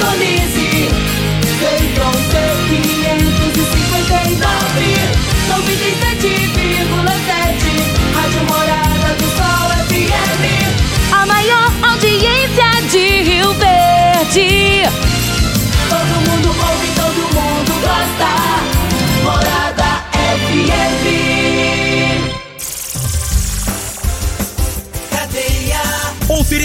Indonésia. 0.00 0.69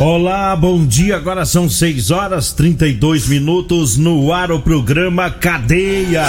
Olá, 0.00 0.54
bom 0.54 0.84
dia. 0.84 1.16
Agora 1.16 1.46
são 1.46 1.70
6 1.70 2.10
horas 2.10 2.52
32 2.52 3.28
minutos 3.28 3.96
no 3.96 4.30
ar 4.30 4.52
o 4.52 4.60
programa 4.60 5.30
Cadeia. 5.30 6.26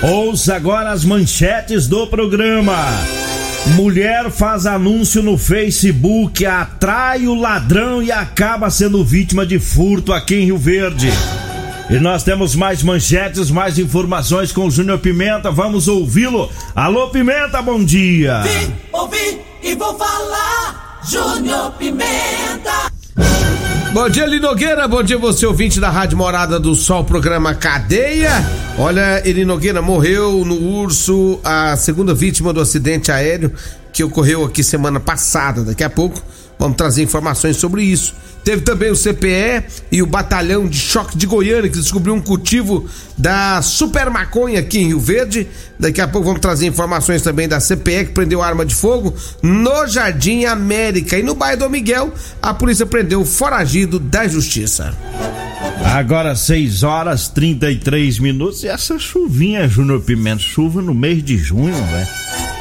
Ouça 0.00 0.54
agora 0.54 0.90
as 0.90 1.04
manchetes 1.04 1.88
do 1.88 2.06
programa. 2.06 2.76
Mulher 3.74 4.30
faz 4.30 4.64
anúncio 4.64 5.24
no 5.24 5.36
Facebook, 5.36 6.46
atrai 6.46 7.26
o 7.26 7.34
ladrão 7.34 8.00
e 8.00 8.12
acaba 8.12 8.70
sendo 8.70 9.04
vítima 9.04 9.44
de 9.44 9.58
furto 9.58 10.12
aqui 10.12 10.36
em 10.36 10.44
Rio 10.44 10.56
Verde. 10.56 11.10
E 11.90 11.98
nós 11.98 12.22
temos 12.22 12.54
mais 12.54 12.80
manchetes, 12.84 13.50
mais 13.50 13.76
informações 13.76 14.52
com 14.52 14.66
o 14.66 14.70
Júnior 14.70 15.00
Pimenta. 15.00 15.50
Vamos 15.50 15.88
ouvi-lo. 15.88 16.48
Alô, 16.76 17.08
Pimenta, 17.08 17.60
bom 17.60 17.84
dia. 17.84 18.42
Vim, 18.42 18.72
ouvi 18.92 19.40
e 19.64 19.74
vou 19.74 19.98
falar. 19.98 21.00
Júnior 21.02 21.72
Pimenta. 21.72 22.89
Bom 23.92 24.08
dia, 24.08 24.22
Eli 24.22 24.38
Nogueira. 24.38 24.86
Bom 24.86 25.02
dia, 25.02 25.18
você 25.18 25.44
ouvinte 25.44 25.80
da 25.80 25.90
Rádio 25.90 26.16
Morada 26.16 26.60
do 26.60 26.76
Sol, 26.76 27.02
programa 27.02 27.56
Cadeia. 27.56 28.30
Olha, 28.78 29.20
Eli 29.28 29.44
Nogueira 29.44 29.82
morreu 29.82 30.44
no 30.44 30.54
Urso, 30.54 31.40
a 31.42 31.76
segunda 31.76 32.14
vítima 32.14 32.52
do 32.52 32.60
acidente 32.60 33.10
aéreo 33.10 33.52
que 33.92 34.04
ocorreu 34.04 34.44
aqui 34.44 34.62
semana 34.62 35.00
passada. 35.00 35.64
Daqui 35.64 35.82
a 35.82 35.90
pouco 35.90 36.22
vamos 36.60 36.76
trazer 36.76 37.02
informações 37.02 37.56
sobre 37.56 37.82
isso. 37.82 38.14
Teve 38.44 38.62
também 38.62 38.90
o 38.90 38.96
CPE 38.96 39.64
e 39.92 40.02
o 40.02 40.06
Batalhão 40.06 40.66
de 40.66 40.78
Choque 40.78 41.16
de 41.16 41.26
Goiânia, 41.26 41.68
que 41.68 41.78
descobriu 41.78 42.14
um 42.14 42.20
cultivo 42.20 42.88
da 43.16 43.60
super 43.60 44.08
maconha 44.08 44.60
aqui 44.60 44.78
em 44.78 44.88
Rio 44.88 45.00
Verde. 45.00 45.46
Daqui 45.78 46.00
a 46.00 46.08
pouco 46.08 46.26
vamos 46.26 46.40
trazer 46.40 46.66
informações 46.66 47.22
também 47.22 47.48
da 47.48 47.60
CPE, 47.60 48.06
que 48.06 48.12
prendeu 48.12 48.42
arma 48.42 48.64
de 48.64 48.74
fogo 48.74 49.14
no 49.42 49.86
Jardim 49.86 50.44
América. 50.44 51.18
E 51.18 51.22
no 51.22 51.34
bairro 51.34 51.60
do 51.60 51.70
Miguel, 51.70 52.12
a 52.40 52.54
polícia 52.54 52.86
prendeu 52.86 53.22
o 53.22 53.26
foragido 53.26 53.98
da 53.98 54.26
justiça. 54.26 54.96
Agora 55.84 56.34
6 56.34 56.82
horas 56.82 57.28
33 57.28 58.18
minutos 58.18 58.62
e 58.62 58.68
essa 58.68 58.98
chuvinha, 58.98 59.68
Júnior 59.68 60.00
Pimenta, 60.00 60.42
chuva 60.42 60.80
no 60.80 60.94
mês 60.94 61.22
de 61.22 61.36
junho, 61.36 61.74
velho. 61.74 62.08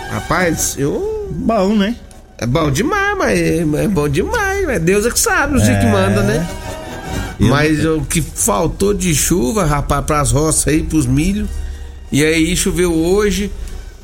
Rapaz, 0.09 0.75
eu. 0.77 1.27
Bom, 1.31 1.75
né? 1.75 1.95
É 2.41 2.45
bom 2.45 2.72
demais, 2.72 3.17
mas 3.17 3.39
é, 3.39 3.57
é 3.83 3.88
bom 3.88 4.07
demais. 4.07 4.67
É 4.69 4.79
Deus 4.79 5.05
é 5.05 5.11
que 5.11 5.19
sabe 5.19 5.57
os 5.57 5.63
dias 5.63 5.77
que 5.79 5.85
manda, 5.85 6.23
né? 6.23 6.47
Mas 7.39 7.85
o 7.85 8.01
que 8.01 8.22
faltou 8.22 8.94
de 8.94 9.13
chuva, 9.16 9.63
rapaz, 9.66 10.05
pras 10.05 10.31
roças 10.31 10.67
aí, 10.67 10.83
pros 10.83 11.05
milho. 11.05 11.47
E 12.11 12.23
aí 12.23 12.55
choveu 12.55 12.94
hoje. 12.94 13.51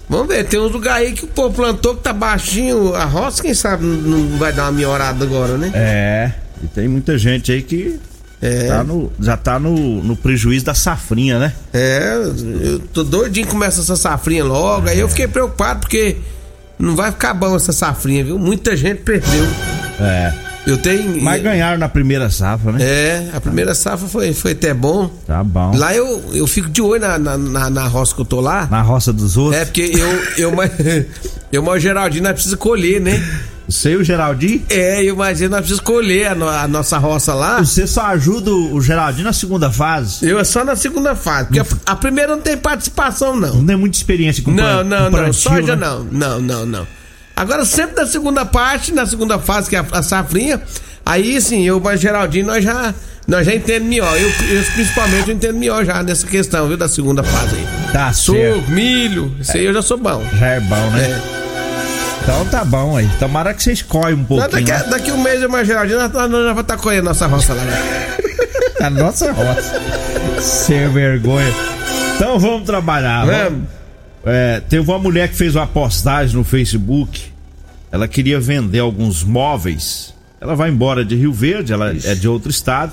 Vamos 0.09 0.27
ver, 0.27 0.45
tem 0.45 0.59
uns 0.59 0.71
lugares 0.71 1.07
aí 1.07 1.13
que 1.13 1.25
o 1.25 1.27
povo 1.27 1.53
plantou 1.55 1.95
que 1.95 2.03
tá 2.03 2.13
baixinho. 2.13 2.93
A 2.93 3.05
roça, 3.05 3.41
quem 3.41 3.53
sabe, 3.53 3.83
não 3.85 4.37
vai 4.37 4.53
dar 4.53 4.63
uma 4.65 4.71
melhorada 4.73 5.25
agora, 5.25 5.57
né? 5.57 5.71
É, 5.73 6.31
e 6.63 6.67
tem 6.67 6.87
muita 6.87 7.17
gente 7.17 7.51
aí 7.51 7.61
que 7.63 7.99
É. 8.41 8.67
tá 8.67 8.83
no- 8.83 9.11
já 9.19 9.35
tá 9.35 9.59
no, 9.59 10.03
no 10.03 10.15
prejuízo 10.15 10.63
da 10.65 10.73
safrinha, 10.75 11.39
né? 11.39 11.53
É, 11.73 12.13
eu 12.61 12.79
tô 12.93 13.03
doidinho 13.03 13.47
que 13.47 13.51
começa 13.51 13.81
essa 13.81 13.95
safrinha 13.95 14.43
logo. 14.43 14.87
Aí 14.87 14.99
eu 14.99 15.09
fiquei 15.09 15.27
preocupado 15.27 15.79
porque 15.81 16.17
não 16.79 16.95
vai 16.95 17.11
ficar 17.11 17.33
bom 17.33 17.55
essa 17.55 17.71
safrinha, 17.71 18.23
viu? 18.23 18.37
Muita 18.39 18.75
gente 18.75 19.01
perdeu. 19.01 19.45
É. 19.99 20.33
Eu 20.67 20.77
tenho. 20.77 21.21
Mas 21.21 21.43
ganharam 21.43 21.77
na 21.77 21.87
primeira 21.87 22.27
safra, 22.29 22.71
né? 22.71 22.79
É, 22.81 23.29
a 23.33 23.39
primeira 23.39 23.75
safra 23.75 24.07
foi, 24.07 24.33
foi 24.33 24.53
até 24.53 24.73
bom. 24.73 25.09
Tá 25.27 25.43
bom. 25.43 25.75
Lá 25.75 25.93
eu, 25.93 26.23
eu 26.33 26.47
fico 26.47 26.69
de 26.69 26.81
olho 26.81 26.99
na, 27.01 27.19
na, 27.19 27.37
na, 27.37 27.69
na 27.69 27.87
roça 27.87 28.15
que 28.15 28.21
eu 28.21 28.25
tô 28.25 28.41
lá. 28.41 28.67
Na 28.71 28.81
roça 28.81 29.13
dos 29.13 29.37
outros. 29.37 29.61
É, 29.61 29.65
porque 29.65 29.91
eu, 29.93 30.23
eu, 30.49 30.55
mais- 30.55 30.71
eu 31.51 31.61
mais 31.61 31.77
o 31.77 31.79
Geraldinho, 31.81 32.23
nós 32.23 32.33
precisamos 32.33 32.61
colher, 32.63 32.99
né? 32.99 33.23
Você 33.67 33.91
e 33.93 33.95
o 33.95 34.03
Geraldinho? 34.03 34.61
É, 34.69 35.01
eu 35.03 35.15
imagino, 35.15 35.49
nós 35.49 35.59
precisamos 35.61 35.83
colher 35.85 36.27
a, 36.27 36.35
no- 36.35 36.47
a 36.47 36.67
nossa 36.67 36.97
roça 36.97 37.33
lá. 37.33 37.57
Você 37.63 37.87
só 37.87 38.03
ajuda 38.07 38.51
o 38.51 38.75
o 38.75 38.81
Geraldinho 38.81 39.25
na 39.25 39.33
segunda 39.33 39.71
fase. 39.71 40.27
Eu 40.27 40.37
é 40.39 40.43
só 40.43 40.63
na 40.63 40.75
segunda 40.75 41.15
fase, 41.15 41.45
porque 41.47 41.59
a, 41.59 41.65
a 41.91 41.95
primeira 41.95 42.35
não 42.35 42.41
tem 42.41 42.55
participação, 42.57 43.35
não. 43.35 43.55
Não 43.55 43.65
tem 43.65 43.75
muita 43.75 43.97
experiência 43.97 44.43
com 44.43 44.51
Não, 44.51 44.83
não, 44.83 45.09
não, 45.09 45.33
soja 45.33 45.75
né? 45.75 45.85
não, 45.87 46.03
não, 46.03 46.41
não, 46.41 46.65
não. 46.65 46.87
Agora 47.35 47.65
sempre 47.65 47.95
na 47.95 48.05
segunda 48.05 48.45
parte, 48.45 48.93
na 48.93 49.05
segunda 49.05 49.39
fase, 49.39 49.69
que 49.69 49.75
é 49.75 49.79
a, 49.79 49.85
a 49.91 50.03
safrinha, 50.03 50.61
aí 51.05 51.41
sim, 51.41 51.63
eu 51.63 51.79
mais 51.79 51.99
Geraldinho, 51.99 52.45
nós 52.45 52.63
já, 52.63 52.93
nós 53.27 53.45
já 53.45 53.53
entendemos 53.55 53.89
melhor. 53.89 54.15
Eu, 54.17 54.29
eu 54.29 54.63
principalmente 54.73 55.29
eu 55.29 55.35
entendo 55.35 55.57
melhor 55.57 55.83
já 55.83 56.01
nessa 56.03 56.25
questão, 56.27 56.67
viu, 56.67 56.77
da 56.77 56.87
segunda 56.87 57.23
fase 57.23 57.55
aí. 57.55 57.67
Tá. 57.91 58.13
Suco, 58.13 58.37
milho, 58.69 59.35
isso 59.39 59.51
aí 59.57 59.65
eu 59.65 59.73
já 59.73 59.81
sou 59.81 59.97
bom. 59.97 60.23
Já 60.39 60.47
é 60.47 60.59
bom, 60.59 60.89
né? 60.91 61.21
É. 61.41 61.44
Então 62.25 62.43
tá 62.47 62.65
bom 62.65 62.97
aí. 62.97 63.07
Tomara 63.19 63.53
que 63.53 63.61
vocês 63.61 63.83
coem 63.83 64.15
um 64.15 64.17
Não, 64.17 64.25
pouquinho. 64.25 64.49
daqui, 64.51 64.71
né? 64.71 64.83
daqui 64.89 65.11
um 65.11 65.21
mês 65.21 65.41
eu 65.43 65.49
mais 65.49 65.67
Geraldinho, 65.67 65.99
nós, 65.99 66.11
nós 66.11 66.29
vamos 66.31 66.61
estar 66.61 66.77
colhendo 66.77 67.03
nossa 67.05 67.27
roça 67.27 67.53
lá. 67.53 67.63
né? 67.63 68.17
A 68.81 68.89
nossa 68.89 69.31
roça. 69.31 69.81
Sem 70.41 70.89
vergonha. 70.89 71.53
Então 72.15 72.39
vamos 72.39 72.65
trabalhar. 72.65 73.25
Vamos. 73.25 73.67
É, 74.25 74.59
teve 74.67 74.89
uma 74.89 74.97
mulher 74.97 75.29
que 75.29 75.35
fez 75.35 75.55
uma 75.55 75.67
postagem 75.67 76.35
no 76.35 76.43
Facebook. 76.43 77.31
Ela 77.91 78.07
queria 78.07 78.39
vender 78.39 78.79
alguns 78.79 79.23
móveis. 79.23 80.13
Ela 80.41 80.55
vai 80.55 80.69
embora 80.69 81.05
de 81.05 81.15
Rio 81.15 81.31
Verde, 81.31 81.73
ela 81.73 81.91
é 82.03 82.15
de 82.15 82.27
outro 82.27 82.49
estado. 82.49 82.91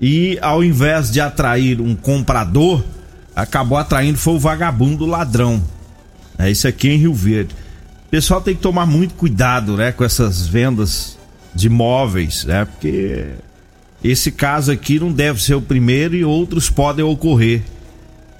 E 0.00 0.38
ao 0.40 0.64
invés 0.64 1.10
de 1.10 1.20
atrair 1.20 1.80
um 1.80 1.94
comprador, 1.94 2.82
acabou 3.34 3.76
atraindo 3.78 4.18
foi 4.18 4.34
o 4.34 4.38
vagabundo 4.38 5.04
ladrão. 5.06 5.62
É 6.38 6.50
isso 6.50 6.66
aqui 6.66 6.88
em 6.88 6.96
Rio 6.98 7.14
Verde. 7.14 7.54
Pessoal 8.10 8.40
tem 8.40 8.54
que 8.54 8.62
tomar 8.62 8.86
muito 8.86 9.14
cuidado, 9.14 9.76
né, 9.76 9.92
com 9.92 10.04
essas 10.04 10.46
vendas 10.46 11.18
de 11.54 11.68
móveis, 11.68 12.44
né? 12.44 12.64
Porque 12.64 13.26
esse 14.04 14.30
caso 14.30 14.70
aqui 14.70 15.00
não 15.00 15.10
deve 15.10 15.42
ser 15.42 15.54
o 15.54 15.62
primeiro 15.62 16.14
e 16.14 16.24
outros 16.24 16.70
podem 16.70 17.04
ocorrer. 17.04 17.62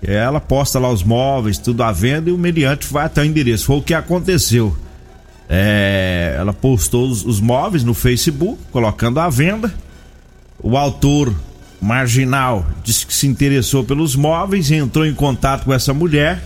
Ela 0.03 0.41
posta 0.41 0.79
lá 0.79 0.91
os 0.91 1.03
móveis, 1.03 1.59
tudo 1.59 1.83
à 1.83 1.91
venda 1.91 2.31
e 2.31 2.33
o 2.33 2.39
meliante 2.39 2.87
vai 2.93 3.07
até 3.07 3.23
o 3.23 3.25
endereço. 3.25 3.67
Foi 3.67 3.77
o 3.77 3.83
que 3.83 3.95
aconteceu. 3.95 4.77
É, 5.49 6.37
ela 6.39 6.53
postou 6.53 7.09
os, 7.09 7.25
os 7.25 7.41
móveis 7.41 7.83
no 7.83 7.95
Facebook, 7.95 8.59
colocando 8.71 9.19
à 9.19 9.29
venda. 9.29 9.75
O 10.63 10.77
autor 10.77 11.35
marginal 11.81 12.67
disse 12.85 13.07
que 13.07 13.15
se 13.15 13.27
interessou 13.27 13.85
pelos 13.85 14.15
móveis 14.15 14.71
entrou 14.71 15.07
em 15.07 15.15
contato 15.15 15.65
com 15.65 15.73
essa 15.73 15.95
mulher. 15.95 16.43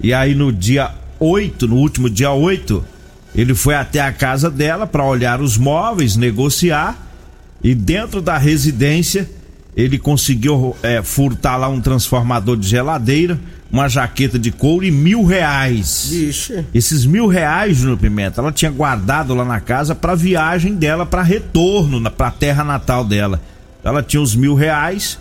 E 0.00 0.12
aí 0.12 0.34
no 0.34 0.52
dia 0.52 0.90
8, 1.20 1.68
no 1.68 1.76
último 1.76 2.08
dia 2.08 2.32
8, 2.32 2.82
Ele 3.34 3.54
foi 3.54 3.74
até 3.74 4.00
a 4.00 4.12
casa 4.12 4.50
dela 4.50 4.86
para 4.86 5.04
olhar 5.04 5.40
os 5.40 5.56
móveis, 5.56 6.16
negociar 6.16 7.06
e 7.62 7.74
dentro 7.74 8.20
da 8.20 8.38
residência 8.38 9.28
ele 9.76 9.98
conseguiu 9.98 10.76
é, 10.82 11.02
furtar 11.02 11.56
lá 11.56 11.68
um 11.68 11.80
transformador 11.80 12.56
de 12.56 12.66
geladeira, 12.66 13.38
uma 13.70 13.88
jaqueta 13.88 14.36
de 14.36 14.50
couro 14.50 14.84
e 14.84 14.90
mil 14.90 15.24
reais. 15.24 16.10
Ixi. 16.10 16.64
Esses 16.74 17.06
mil 17.06 17.28
reais, 17.28 17.76
Júnior 17.76 17.98
Pimenta, 17.98 18.40
ela 18.40 18.50
tinha 18.50 18.70
guardado 18.70 19.32
lá 19.32 19.44
na 19.44 19.60
casa 19.60 19.94
para 19.94 20.14
viagem 20.16 20.74
dela, 20.74 21.06
para 21.06 21.22
retorno 21.22 22.10
para 22.10 22.26
a 22.26 22.32
terra 22.32 22.64
natal 22.64 23.04
dela. 23.04 23.40
Ela 23.84 24.02
tinha 24.02 24.20
os 24.20 24.34
mil 24.34 24.54
reais, 24.54 25.18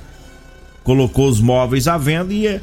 colocou 0.84 1.30
os 1.30 1.40
móveis 1.40 1.88
à 1.88 1.98
venda 1.98 2.34
e 2.34 2.44
ia 2.44 2.62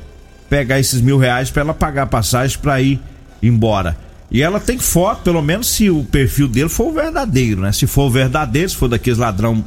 pegar 0.50 0.80
esses 0.80 1.00
mil 1.00 1.18
reais 1.18 1.50
para 1.50 1.62
ela 1.62 1.74
pagar 1.74 2.06
passagem 2.06 2.58
para 2.58 2.80
ir 2.80 3.00
embora. 3.42 3.96
E 4.30 4.42
ela 4.42 4.58
tem 4.58 4.78
foto, 4.78 5.22
pelo 5.22 5.40
menos 5.40 5.68
se 5.68 5.88
o 5.88 6.02
perfil 6.04 6.48
dele 6.48 6.68
for 6.68 6.88
o 6.88 6.92
verdadeiro, 6.92 7.60
né? 7.60 7.72
Se 7.72 7.86
for 7.86 8.06
o 8.06 8.10
verdadeiro, 8.10 8.68
se 8.68 8.76
for 8.76 8.88
daqueles 8.88 9.18
ladrão 9.18 9.64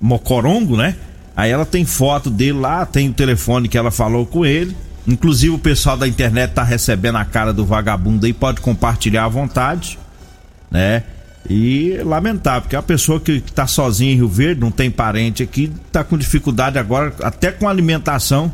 mocorongo, 0.00 0.76
né? 0.76 0.96
Aí 1.34 1.50
ela 1.50 1.64
tem 1.64 1.84
foto 1.84 2.28
dele 2.28 2.58
lá, 2.58 2.84
tem 2.84 3.08
o 3.08 3.12
telefone 3.12 3.68
que 3.68 3.78
ela 3.78 3.90
falou 3.90 4.26
com 4.26 4.44
ele. 4.44 4.76
Inclusive 5.06 5.54
o 5.54 5.58
pessoal 5.58 5.96
da 5.96 6.06
internet 6.06 6.52
tá 6.52 6.62
recebendo 6.62 7.16
a 7.16 7.24
cara 7.24 7.52
do 7.52 7.64
vagabundo 7.64 8.26
aí, 8.26 8.32
pode 8.32 8.60
compartilhar 8.60 9.24
à 9.24 9.28
vontade, 9.28 9.98
né? 10.70 11.02
E 11.48 11.98
lamentável, 12.04 12.62
porque 12.62 12.76
a 12.76 12.82
pessoa 12.82 13.18
que, 13.18 13.40
que 13.40 13.52
tá 13.52 13.66
sozinha 13.66 14.12
em 14.12 14.16
Rio 14.16 14.28
Verde, 14.28 14.60
não 14.60 14.70
tem 14.70 14.90
parente 14.90 15.42
aqui, 15.42 15.72
tá 15.90 16.04
com 16.04 16.16
dificuldade 16.16 16.78
agora, 16.78 17.12
até 17.20 17.50
com 17.50 17.68
alimentação, 17.68 18.52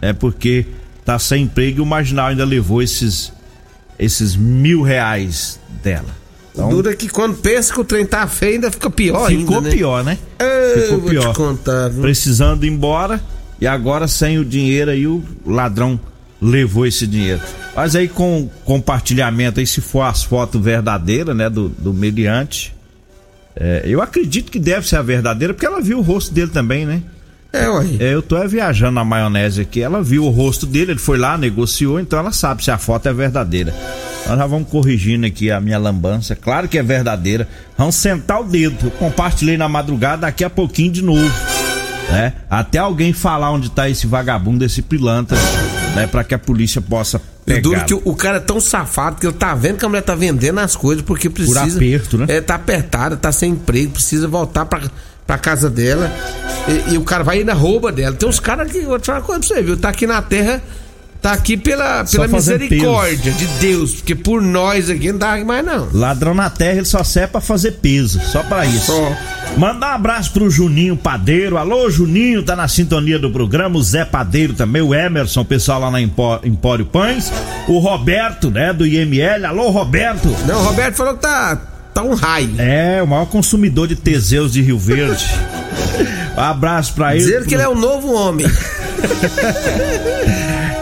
é 0.00 0.14
porque 0.14 0.66
tá 1.04 1.18
sem 1.18 1.42
emprego 1.42 1.78
e 1.78 1.82
o 1.82 1.86
marginal 1.86 2.28
ainda 2.28 2.44
levou 2.44 2.80
esses, 2.80 3.30
esses 4.00 4.34
mil 4.34 4.82
reais 4.82 5.60
dela. 5.82 6.18
Então, 6.52 6.70
Dura 6.70 6.96
que 6.96 7.08
quando 7.08 7.36
pensa 7.36 7.72
que 7.72 7.80
o 7.80 7.84
trem 7.84 8.04
tá 8.04 8.26
feio, 8.26 8.54
ainda 8.54 8.70
fica 8.70 8.90
pior 8.90 9.28
ficou 9.28 9.58
ainda, 9.58 9.68
né? 9.68 9.76
pior, 9.76 10.04
né? 10.04 10.18
Eu 10.38 10.82
ficou 10.82 11.02
pior. 11.02 11.34
Contar, 11.34 11.90
Precisando 11.90 12.64
ir 12.64 12.70
embora 12.70 13.22
e 13.60 13.66
agora 13.66 14.08
sem 14.08 14.38
o 14.38 14.44
dinheiro 14.44 14.90
aí 14.90 15.06
o 15.06 15.22
ladrão 15.46 16.00
levou 16.40 16.86
esse 16.86 17.06
dinheiro. 17.06 17.40
Mas 17.76 17.94
aí 17.94 18.08
com 18.08 18.48
compartilhamento 18.64 19.60
aí, 19.60 19.66
se 19.66 19.80
for 19.80 20.02
as 20.02 20.24
fotos 20.24 20.60
verdadeiras, 20.60 21.36
né, 21.36 21.48
do, 21.48 21.68
do 21.68 21.92
mediante, 21.94 22.74
é, 23.54 23.82
eu 23.84 24.00
acredito 24.00 24.50
que 24.50 24.58
deve 24.58 24.88
ser 24.88 24.96
a 24.96 25.02
verdadeira, 25.02 25.52
porque 25.52 25.66
ela 25.66 25.80
viu 25.80 25.98
o 25.98 26.02
rosto 26.02 26.32
dele 26.32 26.50
também, 26.50 26.86
né? 26.86 27.02
É, 27.52 27.68
ué. 27.68 27.86
É, 27.98 28.14
eu 28.14 28.22
tô 28.22 28.36
é 28.36 28.46
viajando 28.46 28.92
na 28.92 29.04
maionese 29.04 29.60
aqui, 29.60 29.82
ela 29.82 30.02
viu 30.02 30.24
o 30.24 30.30
rosto 30.30 30.66
dele, 30.66 30.92
ele 30.92 31.00
foi 31.00 31.18
lá, 31.18 31.36
negociou, 31.36 31.98
então 31.98 32.18
ela 32.18 32.32
sabe 32.32 32.62
se 32.62 32.70
a 32.70 32.78
foto 32.78 33.08
é 33.08 33.12
verdadeira. 33.12 33.74
Nós 34.26 34.38
já 34.38 34.46
vamos 34.46 34.68
corrigindo 34.68 35.26
aqui 35.26 35.50
a 35.50 35.60
minha 35.60 35.78
lambança, 35.78 36.36
claro 36.36 36.68
que 36.68 36.78
é 36.78 36.82
verdadeira. 36.82 37.48
Vamos 37.76 37.96
sentar 37.96 38.40
o 38.40 38.44
dedo, 38.44 38.76
eu 38.84 38.90
compartilhei 38.92 39.56
na 39.56 39.68
madrugada, 39.68 40.22
daqui 40.22 40.44
a 40.44 40.50
pouquinho 40.50 40.92
de 40.92 41.02
novo. 41.02 41.32
Né? 42.10 42.34
Até 42.48 42.78
alguém 42.78 43.12
falar 43.12 43.50
onde 43.50 43.70
tá 43.70 43.88
esse 43.88 44.06
vagabundo, 44.06 44.64
esse 44.64 44.82
pilantra 44.82 45.38
né? 45.94 46.06
Para 46.06 46.24
que 46.24 46.34
a 46.34 46.38
polícia 46.38 46.80
possa 46.80 47.20
pegar. 47.44 47.60
Duro 47.60 47.84
que 47.84 47.94
o, 47.94 48.02
o, 48.04 48.14
cara 48.14 48.38
é 48.38 48.40
tão 48.40 48.60
safado 48.60 49.16
que 49.16 49.26
ele 49.26 49.34
tá 49.34 49.54
vendo 49.54 49.78
que 49.78 49.84
a 49.84 49.88
mulher 49.88 50.02
tá 50.02 50.14
vendendo 50.14 50.58
as 50.58 50.76
coisas 50.76 51.04
porque 51.04 51.28
precisa. 51.28 51.70
Por 51.70 51.76
aperto, 51.76 52.18
né? 52.18 52.26
É, 52.28 52.40
tá 52.40 52.54
apertada, 52.54 53.16
tá 53.16 53.32
sem 53.32 53.52
emprego, 53.52 53.92
precisa 53.92 54.28
voltar 54.28 54.64
pra, 54.66 54.82
pra 55.30 55.38
casa 55.38 55.70
dela. 55.70 56.10
E, 56.66 56.94
e 56.94 56.98
o 56.98 57.04
cara 57.04 57.22
vai 57.22 57.44
na 57.44 57.52
rouba 57.52 57.92
dela. 57.92 58.16
Tem 58.16 58.28
uns 58.28 58.40
caras 58.40 58.70
que, 58.70 58.80
vou 58.80 58.98
te 58.98 59.06
falar 59.06 59.20
uma 59.20 59.24
coisa 59.24 59.40
pra 59.40 59.48
você, 59.48 59.62
viu? 59.62 59.76
Tá 59.76 59.88
aqui 59.90 60.04
na 60.04 60.20
terra 60.20 60.60
tá 61.22 61.32
aqui 61.32 61.54
pela, 61.54 62.02
pela 62.02 62.26
misericórdia 62.26 63.30
peso. 63.30 63.36
de 63.36 63.46
Deus, 63.58 63.94
porque 63.96 64.14
por 64.14 64.40
nós 64.40 64.88
aqui 64.88 65.12
não 65.12 65.18
dá 65.18 65.36
mais 65.44 65.64
não. 65.64 65.86
Ladrão 65.92 66.32
na 66.32 66.48
terra 66.48 66.78
ele 66.78 66.86
só 66.86 67.04
serve 67.04 67.32
pra 67.32 67.42
fazer 67.42 67.72
peso, 67.72 68.18
só 68.22 68.42
pra 68.42 68.64
isso. 68.64 68.86
Só. 68.86 69.16
Manda 69.58 69.86
um 69.86 69.90
abraço 69.90 70.32
pro 70.32 70.48
Juninho 70.48 70.96
Padeiro. 70.96 71.58
Alô, 71.58 71.90
Juninho, 71.90 72.42
tá 72.42 72.56
na 72.56 72.68
sintonia 72.68 73.18
do 73.18 73.30
programa. 73.30 73.76
O 73.76 73.82
Zé 73.82 74.04
Padeiro 74.04 74.54
também, 74.54 74.80
o 74.80 74.94
Emerson, 74.94 75.44
pessoal 75.44 75.80
lá 75.80 75.90
na 75.90 76.00
Empório 76.00 76.86
Pães. 76.86 77.30
O 77.68 77.78
Roberto, 77.80 78.50
né, 78.50 78.72
do 78.72 78.86
IML. 78.86 79.44
Alô, 79.44 79.68
Roberto. 79.68 80.34
Não, 80.46 80.58
o 80.58 80.64
Roberto 80.64 80.94
falou 80.94 81.14
que 81.14 81.20
tá, 81.20 81.60
tá 82.00 82.02
um 82.02 82.14
raio. 82.14 82.54
É, 82.58 83.02
o 83.02 83.06
maior 83.06 83.26
consumidor 83.26 83.86
de 83.86 83.96
Teseus 83.96 84.52
de 84.52 84.62
Rio 84.62 84.78
Verde. 84.78 85.26
um 86.36 86.40
abraço 86.40 86.94
pra 86.94 87.14
ele. 87.14 87.24
Dizer 87.24 87.40
pro... 87.40 87.48
que 87.48 87.54
ele 87.54 87.62
é 87.62 87.68
um 87.68 87.74
novo 87.74 88.12
homem. 88.12 88.46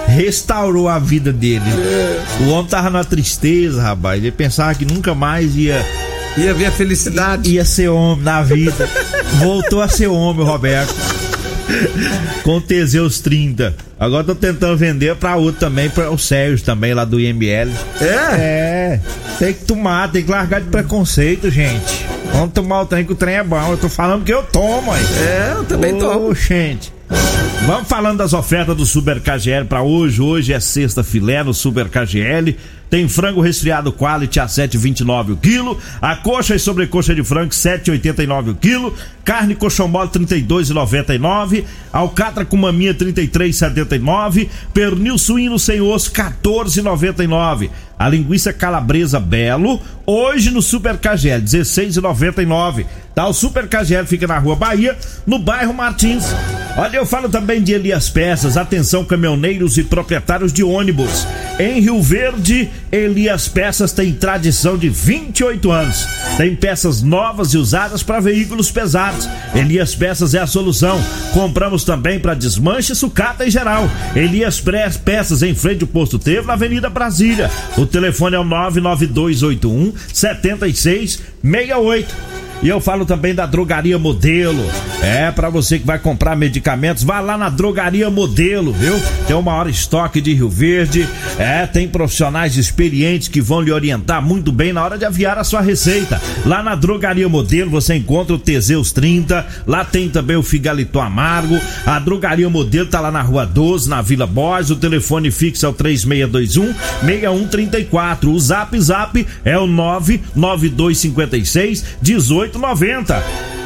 restaurou 0.07 0.89
a 0.89 0.99
vida 0.99 1.33
dele. 1.33 1.65
O 2.41 2.49
homem 2.51 2.67
tava 2.67 2.91
na 2.91 3.05
tristeza, 3.05 3.83
rapaz. 3.83 4.21
Ele 4.21 4.33
pensava 4.33 4.75
que 4.75 4.85
nunca 4.85 5.15
mais 5.15 5.55
ia. 5.55 5.85
Ia 6.37 6.55
ver 6.55 6.67
a 6.67 6.73
felicidade. 6.73 7.51
Ia 7.51 7.65
ser 7.65 7.89
homem 7.89 8.25
na 8.25 8.43
vida. 8.43 8.89
Voltou 9.35 9.83
a 9.83 9.89
ser 9.89 10.09
homem, 10.09 10.45
Roberto. 10.45 10.95
Com 12.43 12.61
Teseus 12.61 13.21
30. 13.21 13.75
Agora 13.99 14.25
tô 14.25 14.35
tentando 14.35 14.77
vender 14.77 15.15
pra 15.17 15.37
outro 15.37 15.61
também, 15.61 15.91
para 15.91 16.11
o 16.11 16.19
Sérgio 16.19 16.65
também, 16.65 16.95
lá 16.95 17.05
do 17.05 17.21
IML. 17.21 17.71
É? 18.01 18.05
É. 18.07 19.01
Tem 19.39 19.53
que 19.55 19.65
tomar, 19.65 20.11
tem 20.11 20.23
que 20.23 20.31
largar 20.31 20.61
de 20.61 20.69
preconceito, 20.69 21.51
gente. 21.51 22.07
Vamos 22.33 22.53
tomar 22.53 22.83
o 22.83 22.87
trem 22.87 23.05
que 23.05 23.13
o 23.13 23.17
trem 23.17 23.37
é 23.37 23.45
bom. 23.45 23.71
Eu 23.71 23.77
tô 23.77 23.89
falando 23.89 24.25
que 24.25 24.33
eu 24.33 24.43
tomo, 24.43 24.93
aí. 24.93 25.05
É, 25.27 25.53
eu 25.57 25.65
também 25.65 25.95
Ô, 25.95 25.99
tomo. 25.99 26.35
gente. 26.35 26.93
Vamos 27.67 27.87
falando 27.87 28.19
das 28.19 28.33
ofertas 28.33 28.77
do 28.77 28.87
Super 28.87 29.21
KGL 29.21 29.67
para 29.67 29.83
hoje. 29.83 30.23
Hoje 30.23 30.53
é 30.53 30.61
sexta 30.61 31.05
filé 31.05 31.43
no 31.45 31.53
Super 31.53 31.89
KGL. 31.89 32.57
Tem 32.89 33.07
frango 33.07 33.43
resfriado 33.43 33.93
quality 33.93 34.41
a 34.41 34.47
7,29 34.47 35.33
o 35.33 35.37
quilo. 35.37 35.79
A 36.01 36.17
coxa 36.17 36.55
e 36.55 36.59
sobrecoxa 36.59 37.15
de 37.15 37.23
frango 37.23 37.51
7,89 37.51 38.53
o 38.53 38.55
quilo. 38.55 38.95
Carne 39.23 39.55
coxão 39.55 39.87
mole 39.87 40.09
32,99. 40.09 41.65
Alcatra 41.93 42.47
com 42.47 42.57
maminha 42.57 42.95
33,79. 42.95 44.49
Pernil 44.73 45.19
suíno 45.19 45.59
sem 45.59 45.83
osso 45.83 46.11
14,99. 46.11 47.69
A 47.99 48.09
linguiça 48.09 48.53
calabresa 48.53 49.19
Belo, 49.19 49.81
hoje 50.07 50.53
no 50.53 50.63
Super 50.63 50.97
KGL, 50.97 51.43
16,99. 51.43 52.87
Tá? 53.19 53.27
O 53.27 53.33
Super 53.33 53.67
KGL 53.67 54.07
fica 54.07 54.29
na 54.29 54.39
Rua 54.39 54.55
Bahia, 54.55 54.97
no 55.27 55.41
bairro 55.41 55.75
Martins. 55.75 56.27
Olha, 56.77 56.99
eu 56.99 57.05
falo 57.05 57.29
também 57.29 57.61
de 57.61 57.73
Elias 57.73 58.09
Peças. 58.09 58.57
Atenção, 58.57 59.05
caminhoneiros 59.05 59.77
e 59.77 59.83
proprietários 59.83 60.53
de 60.53 60.63
ônibus. 60.63 61.27
Em 61.59 61.81
Rio 61.81 62.01
Verde, 62.01 62.71
Elias 62.93 63.49
Peças 63.49 63.91
tem 63.91 64.13
tradição 64.13 64.79
de 64.79 64.89
28 64.89 65.73
anos. 65.73 66.07
Tem 66.37 66.55
peças 66.55 67.03
novas 67.03 67.55
e 67.55 67.59
usadas 67.59 68.05
para 68.05 68.21
veículos 68.21 68.71
pesados. 68.71 69.29
Elias 69.53 69.97
Peças 69.97 70.33
é 70.33 70.39
a 70.39 70.47
solução. 70.47 71.03
Compramos 71.35 71.83
também 71.83 72.21
para 72.21 72.35
desmanche, 72.35 72.95
sucata 72.95 73.45
em 73.45 73.51
geral. 73.51 73.91
Elias 74.15 74.63
Peças 75.05 75.43
em 75.43 75.57
frente 75.57 75.83
ao 75.83 75.89
posto 75.89 76.21
Trevo, 76.21 76.47
na 76.47 76.53
Avenida 76.53 76.89
Brasília. 76.89 77.51
O 77.77 77.85
telefone 77.85 78.37
é 78.37 78.39
o 78.39 78.45
99281 78.45 79.93
7668. 80.15 82.39
E 82.61 82.69
eu 82.69 82.81
falo 82.81 83.07
também 83.07 83.35
da 83.35 83.47
Drogaria 83.47 83.99
Modelo. 83.99 84.65
É, 85.01 85.31
para 85.31 85.49
você 85.49 85.79
que 85.79 85.87
vai 85.87 85.97
comprar 85.97 86.35
medicamentos, 86.35 87.05
vá 87.05 87.21
lá 87.21 87.39
na 87.39 87.49
Drogaria 87.49 88.11
Modelo, 88.11 88.73
viu? 88.73 89.01
Tem 89.29 89.37
o 89.37 89.43
maior 89.43 89.69
estoque 89.69 90.21
de 90.21 90.35
Rio 90.35 90.49
Verde. 90.49 91.09
É, 91.39 91.69
tem 91.69 91.87
profissionais 91.87 92.57
experientes 92.57 93.29
que 93.29 93.41
vão 93.41 93.61
lhe 93.61 93.71
orientar 93.71 94.21
muito 94.21 94.51
bem 94.51 94.73
na 94.73 94.83
hora 94.83 94.99
de 94.99 95.05
aviar 95.05 95.39
a 95.39 95.45
sua 95.45 95.61
receita. 95.61 96.21
Lá 96.45 96.61
na 96.61 96.75
Drogaria 96.75 97.29
Modelo 97.29 97.71
você 97.71 97.95
encontra 97.95 98.35
o 98.35 98.39
Teseus 98.39 98.91
30, 98.91 99.47
lá 99.65 99.85
tem 99.85 100.09
também 100.09 100.37
o 100.37 100.43
Figalito 100.43 100.99
Amargo. 100.99 101.61
A 101.87 102.01
Drogaria 102.01 102.51
Modelo 102.51 102.89
tá 102.89 102.99
lá 102.99 103.13
na 103.13 103.23
Rua 103.23 103.47
12, 103.47 103.89
na 103.89 104.03
Vila 104.03 104.27
Borges. 104.27 104.71
O 104.71 104.77
telefone 104.77 105.31
fixo 105.31 105.65
é 105.65 105.69
o 105.69 105.73
3621 105.73 106.75
6134. 107.05 108.33
O 108.33 108.41
Zap 108.41 108.81
Zap 108.81 109.25
é 109.45 109.57
o 109.57 109.69
99256 109.69 111.85
18 112.03 112.48
1890. 112.49 113.23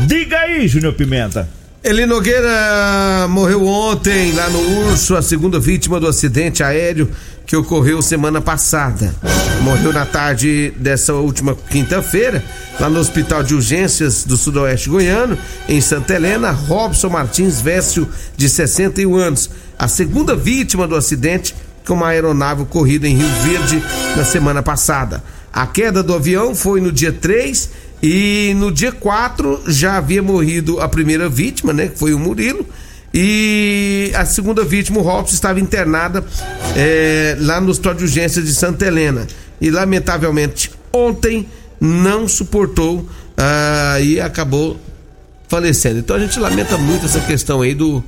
Diga 0.07 0.39
aí, 0.39 0.67
Júnior 0.67 0.95
Pimenta. 0.95 1.49
Eli 1.85 2.07
Nogueira 2.07 3.27
morreu 3.29 3.67
ontem 3.67 4.31
lá 4.33 4.49
no 4.51 4.89
Urso, 4.89 5.17
a 5.17 5.23
segunda 5.23 5.59
vítima 5.59 5.99
do 5.99 6.07
acidente 6.07 6.62
aéreo 6.62 7.11
que 7.45 7.57
ocorreu 7.57 8.01
semana 8.01 8.41
passada. 8.41 9.12
Morreu 9.62 9.93
na 9.93 10.07
tarde 10.07 10.73
dessa 10.77 11.12
última 11.15 11.57
quinta-feira, 11.71 12.43
lá 12.79 12.89
no 12.89 13.01
Hospital 13.01 13.43
de 13.43 13.55
Urgências 13.57 14.25
do 14.25 14.37
Sudoeste 14.37 14.89
Goiano, 14.89 15.37
em 15.69 15.81
Santa 15.81 16.15
Helena, 16.15 16.53
Robson 16.53 17.09
Martins 17.09 17.61
Vécio, 17.61 18.09
de 18.37 18.49
61 18.49 19.17
anos. 19.17 19.51
A 19.77 19.89
segunda 19.89 20.37
vítima 20.37 20.87
do 20.87 20.95
acidente 20.95 21.53
com 21.85 21.95
uma 21.95 22.09
aeronave 22.09 22.62
ocorrida 22.62 23.09
em 23.09 23.17
Rio 23.17 23.29
Verde 23.43 23.83
na 24.17 24.25
semana 24.25 24.62
passada. 24.62 25.23
A 25.53 25.67
queda 25.67 26.03
do 26.03 26.15
avião 26.15 26.55
foi 26.55 26.81
no 26.81 26.91
dia 26.91 27.12
3 27.12 27.71
e 28.02 28.52
no 28.56 28.73
dia 28.73 28.90
4 28.90 29.62
já 29.68 29.97
havia 29.97 30.23
morrido 30.23 30.80
a 30.80 30.88
primeira 30.88 31.28
vítima, 31.28 31.73
né? 31.73 31.88
Que 31.88 31.99
foi 31.99 32.12
o 32.12 32.18
Murilo. 32.18 32.66
E 33.14 34.11
a 34.14 34.25
segunda 34.25 34.64
vítima, 34.64 34.99
o 34.99 35.02
Robson, 35.02 35.35
estava 35.35 35.61
internada 35.61 36.25
é, 36.75 37.37
lá 37.38 37.61
no 37.61 37.71
hospital 37.71 37.94
de 37.94 38.04
urgência 38.04 38.42
de 38.42 38.52
Santa 38.52 38.87
Helena. 38.87 39.26
E 39.61 39.71
lamentavelmente 39.71 40.71
ontem 40.92 41.47
não 41.80 42.26
suportou 42.26 43.09
ah, 43.37 44.00
e 44.00 44.21
acabou 44.21 44.80
falecendo. 45.47 45.99
Então 45.99 46.16
a 46.16 46.18
gente 46.18 46.38
lamenta 46.40 46.78
muito 46.78 47.04
essa 47.04 47.21
questão 47.21 47.61
aí 47.61 47.75
do 47.75 48.02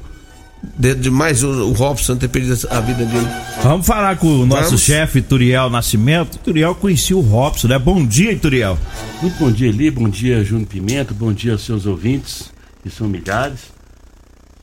de, 0.78 0.94
de 0.94 1.10
mais 1.10 1.42
o, 1.42 1.48
o 1.48 1.72
Robson 1.72 2.16
ter 2.16 2.28
perdido 2.28 2.56
a 2.70 2.80
vida 2.80 3.04
dele. 3.04 3.26
Vamos 3.62 3.86
falar 3.86 4.16
com 4.16 4.26
o 4.26 4.46
nosso 4.46 4.78
chefe 4.78 5.20
Turiel 5.20 5.70
Nascimento. 5.70 6.38
Turiel 6.38 6.74
conhecia 6.74 7.16
o 7.16 7.20
Robson, 7.20 7.68
né? 7.68 7.78
Bom 7.78 8.04
dia, 8.06 8.36
Turiel. 8.38 8.78
Muito 9.20 9.38
bom 9.38 9.50
dia, 9.50 9.68
Eli. 9.68 9.90
Bom 9.90 10.08
dia, 10.08 10.42
Júnior 10.44 10.68
Pimenta. 10.68 11.14
Bom 11.14 11.32
dia 11.32 11.52
aos 11.52 11.64
seus 11.64 11.86
ouvintes, 11.86 12.50
que 12.82 12.90
são 12.90 13.08
milhares. 13.08 13.72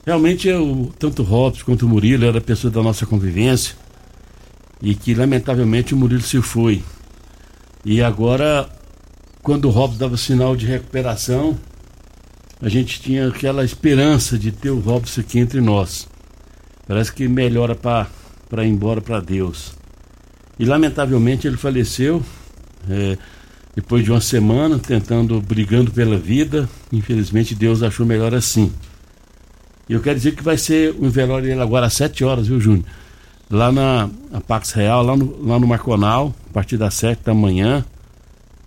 Realmente, 0.05 0.47
eu, 0.47 0.91
tanto 0.97 1.21
o 1.21 1.25
Robson 1.25 1.63
quanto 1.65 1.85
o 1.85 1.89
Murilo 1.89 2.25
era 2.25 2.41
pessoa 2.41 2.71
da 2.71 2.81
nossa 2.81 3.05
convivência 3.05 3.75
e 4.81 4.95
que, 4.95 5.13
lamentavelmente, 5.13 5.93
o 5.93 5.97
Murilo 5.97 6.21
se 6.21 6.41
foi. 6.41 6.83
E 7.85 8.01
agora, 8.01 8.67
quando 9.43 9.65
o 9.65 9.71
Robson 9.71 9.99
dava 9.99 10.17
sinal 10.17 10.55
de 10.55 10.65
recuperação, 10.65 11.57
a 12.61 12.69
gente 12.69 13.01
tinha 13.01 13.27
aquela 13.27 13.65
esperança 13.65 14.37
de 14.37 14.51
ter 14.51 14.69
o 14.69 14.79
Robson 14.79 15.21
aqui 15.21 15.39
entre 15.39 15.59
nós. 15.59 16.07
Parece 16.87 17.11
que 17.11 17.27
melhora 17.27 17.75
para 17.75 18.65
ir 18.65 18.69
embora 18.69 19.01
para 19.01 19.19
Deus. 19.19 19.73
E 20.59 20.65
lamentavelmente 20.65 21.47
ele 21.47 21.57
faleceu 21.57 22.23
é, 22.87 23.17
depois 23.75 24.03
de 24.03 24.11
uma 24.11 24.21
semana 24.21 24.77
tentando, 24.77 25.41
brigando 25.41 25.91
pela 25.91 26.17
vida. 26.17 26.69
Infelizmente 26.91 27.55
Deus 27.55 27.81
achou 27.81 28.05
melhor 28.05 28.35
assim. 28.35 28.71
E 29.89 29.93
eu 29.93 30.01
quero 30.01 30.17
dizer 30.17 30.35
que 30.35 30.43
vai 30.43 30.57
ser 30.57 30.95
o 30.99 31.09
velório 31.09 31.47
dele 31.47 31.61
agora 31.61 31.87
às 31.87 31.93
7 31.93 32.23
horas, 32.23 32.47
viu, 32.47 32.59
Júnior? 32.59 32.85
Lá 33.49 33.71
na, 33.71 34.09
Pax 34.47 34.71
Real, 34.71 35.03
lá 35.03 35.17
no, 35.17 35.45
lá 35.45 35.59
no 35.59 35.67
Marconal, 35.67 36.33
a 36.49 36.53
partir 36.53 36.77
das 36.77 36.93
7 36.93 37.23
da 37.25 37.33
manhã 37.33 37.83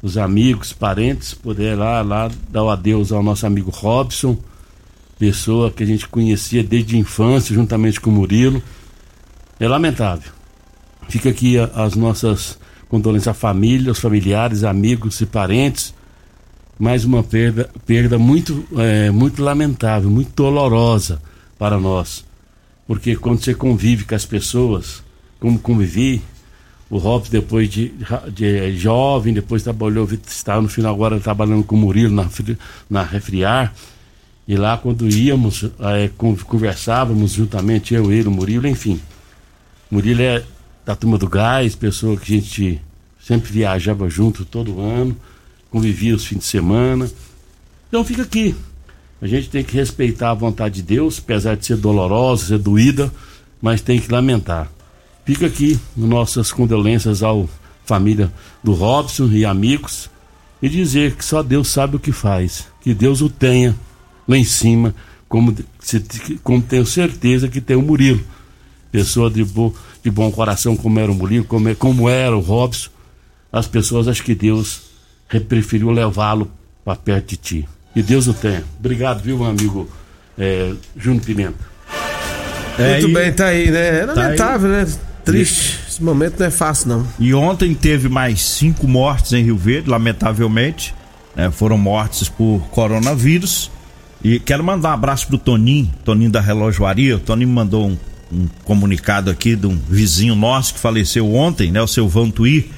os 0.04 0.18
amigos, 0.18 0.70
parentes, 0.70 1.32
poder 1.32 1.78
lá, 1.78 2.02
lá 2.02 2.30
dar 2.50 2.62
o 2.62 2.68
adeus 2.68 3.10
ao 3.10 3.22
nosso 3.22 3.46
amigo 3.46 3.70
Robson, 3.70 4.36
pessoa 5.18 5.70
que 5.70 5.82
a 5.82 5.86
gente 5.86 6.06
conhecia 6.06 6.62
desde 6.62 6.94
a 6.94 6.98
infância, 6.98 7.54
juntamente 7.54 7.98
com 7.98 8.10
o 8.10 8.12
Murilo. 8.12 8.62
É 9.58 9.66
lamentável. 9.66 10.30
Fica 11.08 11.30
aqui 11.30 11.56
as 11.58 11.94
nossas 11.94 12.58
condolências 12.86 13.28
à 13.28 13.32
família, 13.32 13.88
aos 13.88 13.98
familiares, 13.98 14.62
amigos 14.62 15.22
e 15.22 15.26
parentes. 15.26 15.94
Mais 16.78 17.06
uma 17.06 17.22
perda, 17.22 17.70
perda 17.86 18.18
muito, 18.18 18.62
é, 18.76 19.10
muito 19.10 19.42
lamentável, 19.42 20.10
muito 20.10 20.32
dolorosa 20.34 21.22
para 21.58 21.80
nós. 21.80 22.26
Porque 22.86 23.16
quando 23.16 23.42
você 23.42 23.54
convive 23.54 24.04
com 24.04 24.14
as 24.14 24.26
pessoas, 24.26 25.02
como 25.40 25.58
convivi, 25.58 26.20
o 26.90 26.98
Robson, 26.98 27.30
depois 27.30 27.70
de, 27.70 27.92
de, 28.32 28.76
jovem, 28.76 29.32
depois 29.32 29.62
trabalhou, 29.62 30.08
está 30.26 30.60
no 30.60 30.68
final 30.68 30.94
agora 30.94 31.18
trabalhando 31.18 31.64
com 31.64 31.74
o 31.74 31.78
Murilo 31.78 32.14
na, 32.14 32.28
na 32.88 33.02
Refriar. 33.02 33.74
E 34.46 34.56
lá, 34.56 34.76
quando 34.76 35.08
íamos, 35.08 35.64
é, 35.80 36.10
conversávamos 36.46 37.32
juntamente, 37.32 37.94
eu, 37.94 38.12
ele, 38.12 38.28
o 38.28 38.30
Murilo, 38.30 38.68
enfim. 38.68 39.00
Murilo 39.90 40.20
é 40.20 40.44
da 40.84 40.94
turma 40.94 41.16
do 41.16 41.28
gás, 41.28 41.74
pessoa 41.74 42.16
que 42.16 42.34
a 42.34 42.38
gente 42.38 42.80
sempre 43.18 43.50
viajava 43.50 44.08
junto 44.10 44.44
todo 44.44 44.80
ano, 44.80 45.16
convivia 45.70 46.14
os 46.14 46.26
fins 46.26 46.40
de 46.40 46.44
semana. 46.44 47.10
Então 47.88 48.04
fica 48.04 48.22
aqui. 48.22 48.54
A 49.22 49.26
gente 49.26 49.48
tem 49.48 49.64
que 49.64 49.74
respeitar 49.74 50.30
a 50.30 50.34
vontade 50.34 50.76
de 50.76 50.82
Deus, 50.82 51.18
apesar 51.18 51.56
de 51.56 51.64
ser 51.64 51.76
dolorosa, 51.76 52.46
ser 52.46 52.58
doída, 52.58 53.10
mas 53.62 53.80
tem 53.80 53.98
que 53.98 54.12
lamentar. 54.12 54.70
Fica 55.24 55.46
aqui 55.46 55.78
nossas 55.96 56.52
condolências 56.52 57.22
ao 57.22 57.48
família 57.84 58.32
do 58.62 58.72
Robson 58.72 59.28
e 59.28 59.44
amigos 59.44 60.10
e 60.60 60.68
dizer 60.68 61.14
que 61.14 61.24
só 61.24 61.42
Deus 61.42 61.68
sabe 61.68 61.96
o 61.96 62.00
que 62.00 62.12
faz. 62.12 62.66
Que 62.80 62.94
Deus 62.94 63.20
o 63.20 63.28
tenha 63.28 63.74
lá 64.26 64.36
em 64.36 64.44
cima, 64.44 64.94
como, 65.28 65.54
como 66.42 66.62
tenho 66.62 66.86
certeza 66.86 67.48
que 67.48 67.60
tem 67.60 67.76
o 67.76 67.82
Murilo. 67.82 68.22
Pessoa 68.90 69.30
de, 69.30 69.44
bo, 69.44 69.74
de 70.02 70.10
bom 70.10 70.30
coração, 70.30 70.76
como 70.76 70.98
era 71.00 71.10
o 71.10 71.14
Murilo, 71.14 71.44
como, 71.44 71.74
como 71.76 72.08
era 72.08 72.36
o 72.36 72.40
Robson. 72.40 72.90
As 73.52 73.66
pessoas, 73.66 74.08
acho 74.08 74.22
que 74.22 74.34
Deus 74.34 74.82
preferiu 75.48 75.90
levá-lo 75.90 76.50
para 76.84 76.96
perto 76.96 77.30
de 77.30 77.36
ti. 77.36 77.68
Que 77.92 78.02
Deus 78.02 78.26
o 78.26 78.34
tenha. 78.34 78.64
Obrigado, 78.78 79.22
viu, 79.22 79.38
meu 79.38 79.46
amigo 79.46 79.88
é, 80.38 80.72
Júnior 80.96 81.24
Pimenta. 81.24 81.74
É, 82.78 83.00
Muito 83.00 83.14
bem, 83.14 83.32
tá 83.32 83.46
aí, 83.46 83.70
né? 83.70 84.00
É 84.00 84.06
lamentável, 84.06 84.70
tá 84.70 84.76
né? 84.84 85.13
Triste. 85.24 85.78
Esse 85.88 86.02
momento 86.02 86.38
não 86.38 86.46
é 86.46 86.50
fácil, 86.50 86.88
não. 86.88 87.06
E 87.18 87.32
ontem 87.32 87.74
teve 87.74 88.08
mais 88.08 88.42
cinco 88.42 88.86
mortes 88.86 89.32
em 89.32 89.42
Rio 89.42 89.56
Verde, 89.56 89.88
lamentavelmente. 89.88 90.94
Né? 91.34 91.50
Foram 91.50 91.78
mortes 91.78 92.28
por 92.28 92.60
coronavírus. 92.70 93.70
E 94.22 94.38
quero 94.38 94.62
mandar 94.62 94.90
um 94.90 94.94
abraço 94.94 95.26
pro 95.26 95.38
Toninho, 95.38 95.90
Toninho 96.04 96.30
da 96.30 96.40
Relojoaria. 96.40 97.16
O 97.16 97.20
Toninho 97.20 97.48
mandou 97.48 97.88
um, 97.88 97.98
um 98.32 98.48
comunicado 98.64 99.30
aqui 99.30 99.56
de 99.56 99.66
um 99.66 99.76
vizinho 99.88 100.34
nosso 100.34 100.74
que 100.74 100.80
faleceu 100.80 101.34
ontem, 101.34 101.70
né? 101.70 101.80
O 101.80 101.86
seu 101.86 102.08
Vantuí. 102.08 102.70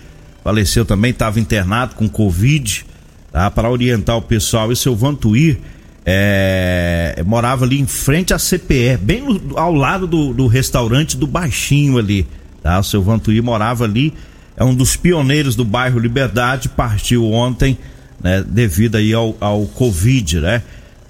Faleceu 0.42 0.84
também, 0.84 1.10
estava 1.10 1.40
internado 1.40 1.94
com 1.94 2.08
Covid. 2.08 2.84
Tá? 3.32 3.50
Para 3.50 3.70
orientar 3.70 4.16
o 4.16 4.22
pessoal. 4.22 4.70
E 4.70 4.72
o 4.72 4.76
seu 4.76 4.94
Vantuí 4.94 5.60
é, 6.08 7.20
morava 7.26 7.64
ali 7.64 7.80
em 7.80 7.86
frente 7.86 8.32
à 8.32 8.38
CPE, 8.38 8.96
bem 9.02 9.20
no, 9.20 9.58
ao 9.58 9.75
lado 9.75 10.06
do, 10.06 10.32
do, 10.32 10.46
restaurante 10.46 11.16
do 11.16 11.26
Baixinho 11.26 11.98
ali. 11.98 12.25
Tá? 12.62 12.78
O 12.78 12.84
seu 12.84 13.02
Vantuí 13.02 13.40
morava 13.40 13.82
ali, 13.82 14.14
é 14.56 14.62
um 14.62 14.72
dos 14.72 14.94
pioneiros 14.94 15.56
do 15.56 15.64
bairro 15.64 15.98
Liberdade, 15.98 16.68
partiu 16.68 17.28
ontem, 17.32 17.76
né, 18.22 18.44
devido 18.46 18.94
aí 18.94 19.12
ao, 19.12 19.36
ao 19.40 19.66
Covid, 19.66 20.40
né? 20.40 20.62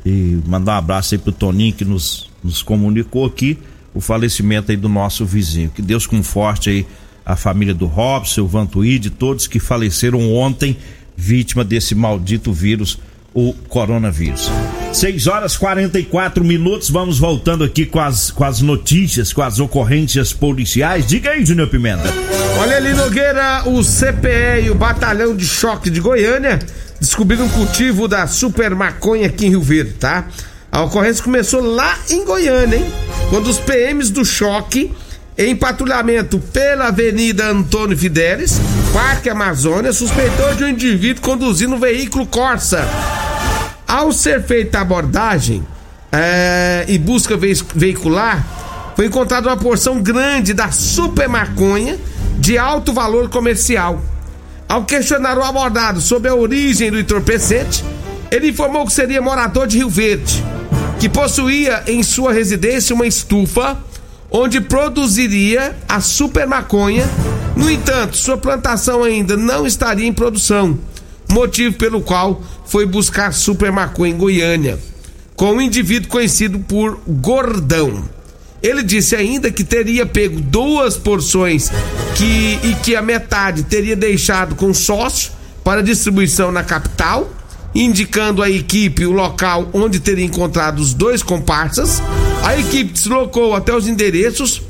E 0.04 0.38
mandar 0.46 0.72
um 0.72 0.78
abraço 0.78 1.14
aí 1.14 1.18
pro 1.18 1.30
Toninho 1.30 1.74
que 1.74 1.84
nos, 1.84 2.30
nos 2.42 2.62
comunicou 2.62 3.26
aqui 3.26 3.58
o 3.92 4.00
falecimento 4.00 4.70
aí 4.70 4.76
do 4.76 4.88
nosso 4.88 5.26
vizinho. 5.26 5.68
Que 5.68 5.82
Deus 5.82 6.06
conforte 6.06 6.70
aí 6.70 6.86
a 7.24 7.36
família 7.36 7.74
do 7.74 7.86
Robson, 7.86 8.42
o 8.42 8.46
Vantuí, 8.46 8.98
de 8.98 9.10
todos 9.10 9.46
que 9.46 9.58
faleceram 9.58 10.32
ontem, 10.32 10.76
vítima 11.16 11.64
desse 11.64 11.94
maldito 11.94 12.52
vírus 12.52 12.98
o 13.36 13.52
coronavírus. 13.68 14.50
6 14.94 15.26
horas 15.26 15.58
44 15.58 16.42
minutos, 16.42 16.88
vamos 16.88 17.18
voltando 17.18 17.64
aqui 17.64 17.84
com 17.84 18.00
as, 18.00 18.30
com 18.30 18.42
as 18.42 18.62
notícias, 18.62 19.30
com 19.30 19.42
as 19.42 19.58
ocorrências 19.58 20.32
policiais. 20.32 21.06
Diga 21.06 21.30
aí, 21.32 21.44
Júnior 21.44 21.68
Pimenta. 21.68 22.08
Olha 22.58 22.78
ali, 22.78 22.94
Nogueira, 22.94 23.64
o 23.66 23.84
CPE 23.84 24.64
e 24.64 24.70
o 24.70 24.74
Batalhão 24.74 25.36
de 25.36 25.46
Choque 25.46 25.90
de 25.90 26.00
Goiânia 26.00 26.58
descobriram 26.98 27.44
um 27.44 27.50
cultivo 27.50 28.08
da 28.08 28.26
super 28.26 28.74
maconha 28.74 29.26
aqui 29.26 29.44
em 29.44 29.50
Rio 29.50 29.60
Verde, 29.60 29.92
tá? 29.92 30.28
A 30.72 30.82
ocorrência 30.82 31.22
começou 31.22 31.60
lá 31.60 31.94
em 32.08 32.24
Goiânia, 32.24 32.78
hein? 32.78 32.86
Quando 33.28 33.48
os 33.48 33.58
PMs 33.58 34.10
do 34.10 34.24
choque, 34.24 34.90
em 35.36 35.54
patrulhamento 35.54 36.38
pela 36.38 36.86
Avenida 36.86 37.50
Antônio 37.50 37.98
Fidelis, 37.98 38.58
Parque 38.94 39.28
Amazônia, 39.28 39.92
suspeitou 39.92 40.54
de 40.54 40.64
um 40.64 40.68
indivíduo 40.68 41.20
conduzindo 41.20 41.74
um 41.74 41.78
veículo 41.78 42.24
Corsa 42.24 42.88
ao 43.86 44.10
ser 44.12 44.42
feita 44.42 44.78
a 44.78 44.80
abordagem 44.82 45.64
é, 46.10 46.84
e 46.88 46.98
busca 46.98 47.36
veicular, 47.74 48.92
foi 48.96 49.06
encontrada 49.06 49.48
uma 49.48 49.56
porção 49.56 50.00
grande 50.00 50.54
da 50.54 50.70
super 50.70 51.28
maconha 51.28 51.98
de 52.38 52.58
alto 52.58 52.92
valor 52.92 53.28
comercial. 53.28 54.02
Ao 54.68 54.84
questionar 54.84 55.38
o 55.38 55.44
abordado 55.44 56.00
sobre 56.00 56.28
a 56.28 56.34
origem 56.34 56.90
do 56.90 56.98
entorpecente, 56.98 57.84
ele 58.30 58.48
informou 58.48 58.84
que 58.86 58.92
seria 58.92 59.22
morador 59.22 59.66
de 59.66 59.78
Rio 59.78 59.88
Verde, 59.88 60.42
que 60.98 61.08
possuía 61.08 61.84
em 61.86 62.02
sua 62.02 62.32
residência 62.32 62.94
uma 62.94 63.06
estufa 63.06 63.78
onde 64.30 64.60
produziria 64.60 65.76
a 65.88 66.00
super 66.00 66.46
maconha. 66.46 67.08
No 67.54 67.70
entanto, 67.70 68.16
sua 68.16 68.36
plantação 68.36 69.04
ainda 69.04 69.36
não 69.36 69.66
estaria 69.66 70.06
em 70.06 70.12
produção 70.12 70.76
motivo 71.28 71.76
pelo 71.76 72.00
qual 72.00 72.42
foi 72.64 72.86
buscar 72.86 73.32
super 73.32 73.70
maconha 73.72 74.12
em 74.12 74.18
Goiânia, 74.18 74.78
com 75.34 75.52
um 75.52 75.60
indivíduo 75.60 76.08
conhecido 76.08 76.58
por 76.60 77.00
Gordão. 77.06 78.04
Ele 78.62 78.82
disse 78.82 79.14
ainda 79.14 79.50
que 79.50 79.62
teria 79.62 80.06
pego 80.06 80.40
duas 80.40 80.96
porções 80.96 81.70
que, 82.16 82.58
e 82.62 82.74
que 82.82 82.96
a 82.96 83.02
metade 83.02 83.62
teria 83.62 83.94
deixado 83.94 84.54
com 84.54 84.72
sócio 84.72 85.30
para 85.62 85.82
distribuição 85.82 86.50
na 86.50 86.64
capital, 86.64 87.30
indicando 87.74 88.42
à 88.42 88.50
equipe 88.50 89.04
o 89.04 89.12
local 89.12 89.68
onde 89.72 90.00
teria 90.00 90.24
encontrado 90.24 90.78
os 90.78 90.94
dois 90.94 91.22
comparsas. 91.22 92.02
A 92.42 92.58
equipe 92.58 92.92
deslocou 92.92 93.54
até 93.54 93.74
os 93.74 93.86
endereços 93.86 94.62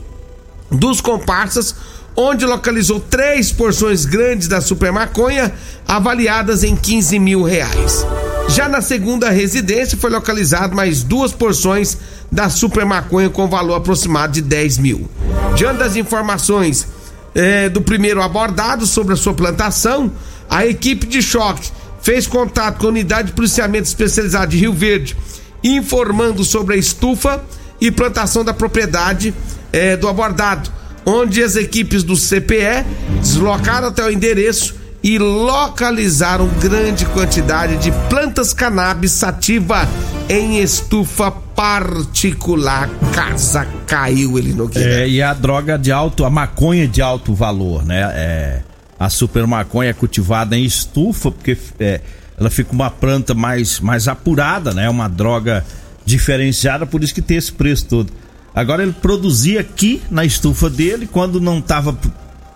dos 0.71 1.01
comparsas 1.01 1.75
onde 2.17 2.47
localizou 2.47 2.99
três 2.99 3.53
porções 3.53 4.07
grandes 4.07 4.49
da 4.49 4.61
super 4.61 4.91
maconha, 4.91 5.53
avaliadas 5.87 6.65
em 6.65 6.75
15 6.75 7.19
mil 7.19 7.43
reais. 7.43 8.07
Já 8.49 8.69
na 8.69 8.81
segunda 8.81 9.29
residência 9.29 9.99
foi 9.99 10.11
localizado 10.11 10.75
mais 10.75 11.03
duas 11.03 11.33
porções 11.33 11.99
da 12.33 12.49
super 12.49 12.85
maconha 12.87 13.29
com 13.29 13.47
valor 13.49 13.75
aproximado 13.75 14.33
de 14.33 14.41
10 14.41 14.79
mil. 14.79 15.11
Diante 15.55 15.79
das 15.79 15.97
informações 15.97 16.87
eh, 17.35 17.69
do 17.69 17.83
primeiro 17.83 18.23
abordado 18.23 18.87
sobre 18.87 19.15
a 19.15 19.17
sua 19.17 19.35
plantação, 19.35 20.11
a 20.49 20.65
equipe 20.65 21.07
de 21.07 21.21
choque 21.21 21.71
fez 22.01 22.27
contato 22.27 22.79
com 22.79 22.87
a 22.87 22.91
unidade 22.91 23.29
de 23.29 23.35
policiamento 23.35 23.89
especializado 23.89 24.53
de 24.53 24.59
Rio 24.59 24.73
Verde, 24.73 25.17
informando 25.63 26.45
sobre 26.45 26.77
a 26.77 26.79
estufa 26.79 27.43
e 27.81 27.91
plantação 27.91 28.45
da 28.45 28.55
propriedade 28.55 29.35
eh, 29.73 29.97
do 29.97 30.09
abordado, 30.09 30.71
onde 31.07 31.43
as 31.43 31.55
equipes 31.55 32.03
do 32.03 32.17
CPE 32.17 32.85
deslocaram 33.21 33.89
até 33.89 34.05
o 34.05 34.11
endereço 34.11 34.75
e 35.03 35.19
localizaram 35.19 36.49
grande 36.61 37.07
quantidade 37.07 37.77
de 37.77 37.93
plantas 38.11 38.53
cannabis 38.53 39.13
sativa 39.13 39.89
em 40.29 40.59
estufa 40.61 41.31
particular. 41.31 42.91
Casa 43.13 43.65
caiu 43.87 44.37
ele 44.37 44.53
no 44.53 44.69
É, 44.75 45.09
e 45.09 45.23
a 45.23 45.33
droga 45.33 45.79
de 45.79 45.93
alto, 45.93 46.25
a 46.25 46.31
maconha 46.31 46.89
de 46.89 47.01
alto 47.01 47.33
valor, 47.33 47.85
né? 47.85 48.01
É, 48.15 48.61
a 48.99 49.09
super 49.09 49.47
maconha 49.47 49.91
é 49.91 49.93
cultivada 49.93 50.57
em 50.57 50.65
estufa, 50.65 51.31
porque 51.31 51.57
é, 51.79 52.01
ela 52.37 52.51
fica 52.51 52.73
uma 52.73 52.91
planta 52.91 53.33
mais, 53.33 53.79
mais 53.79 54.09
apurada, 54.09 54.75
né? 54.75 54.91
Uma 54.91 55.09
droga 55.09 55.65
diferenciada, 56.05 56.85
por 56.85 57.05
isso 57.05 57.15
que 57.15 57.23
tem 57.23 57.37
esse 57.37 57.53
preço 57.53 57.87
todo. 57.87 58.13
Agora 58.57 58.83
ele 58.83 58.93
produzia 58.93 59.61
aqui 59.61 60.03
na 60.11 60.25
estufa 60.25 60.71
dele, 60.71 61.07
quando 61.07 61.39
não 61.41 61.59
estava 61.59 61.97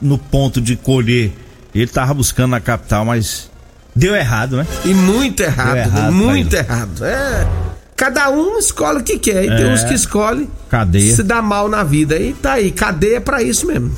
no 0.00 0.16
ponto 0.16 0.59
de 0.61 0.75
colher, 0.75 1.30
ele 1.75 1.85
estava 1.85 2.14
buscando 2.14 2.52
na 2.52 2.61
capital, 2.61 3.04
mas 3.04 3.50
deu 3.95 4.16
errado, 4.16 4.57
né? 4.57 4.66
E 4.87 4.95
muito 4.95 5.42
errado, 5.42 5.76
errado 5.76 6.12
muito 6.12 6.54
errado. 6.57 7.04
É. 7.04 7.47
Cada 7.95 8.30
um 8.30 8.59
escolhe 8.59 9.00
o 9.00 9.04
que 9.04 9.19
quer. 9.19 9.45
E 9.45 9.49
tem 9.49 9.69
É. 9.69 9.73
uns 9.75 9.85
que 9.85 9.92
escolhem 9.92 10.49
Cadeia. 10.71 11.14
se 11.14 11.23
dá 11.23 11.42
mal 11.42 11.69
na 11.69 11.85
vida. 11.85 12.19
E 12.19 12.33
tá 12.33 12.52
aí, 12.54 12.71
cadeia 12.71 13.19
é 13.19 13.21
pra 13.21 13.42
isso 13.42 13.66
mesmo. 13.66 13.95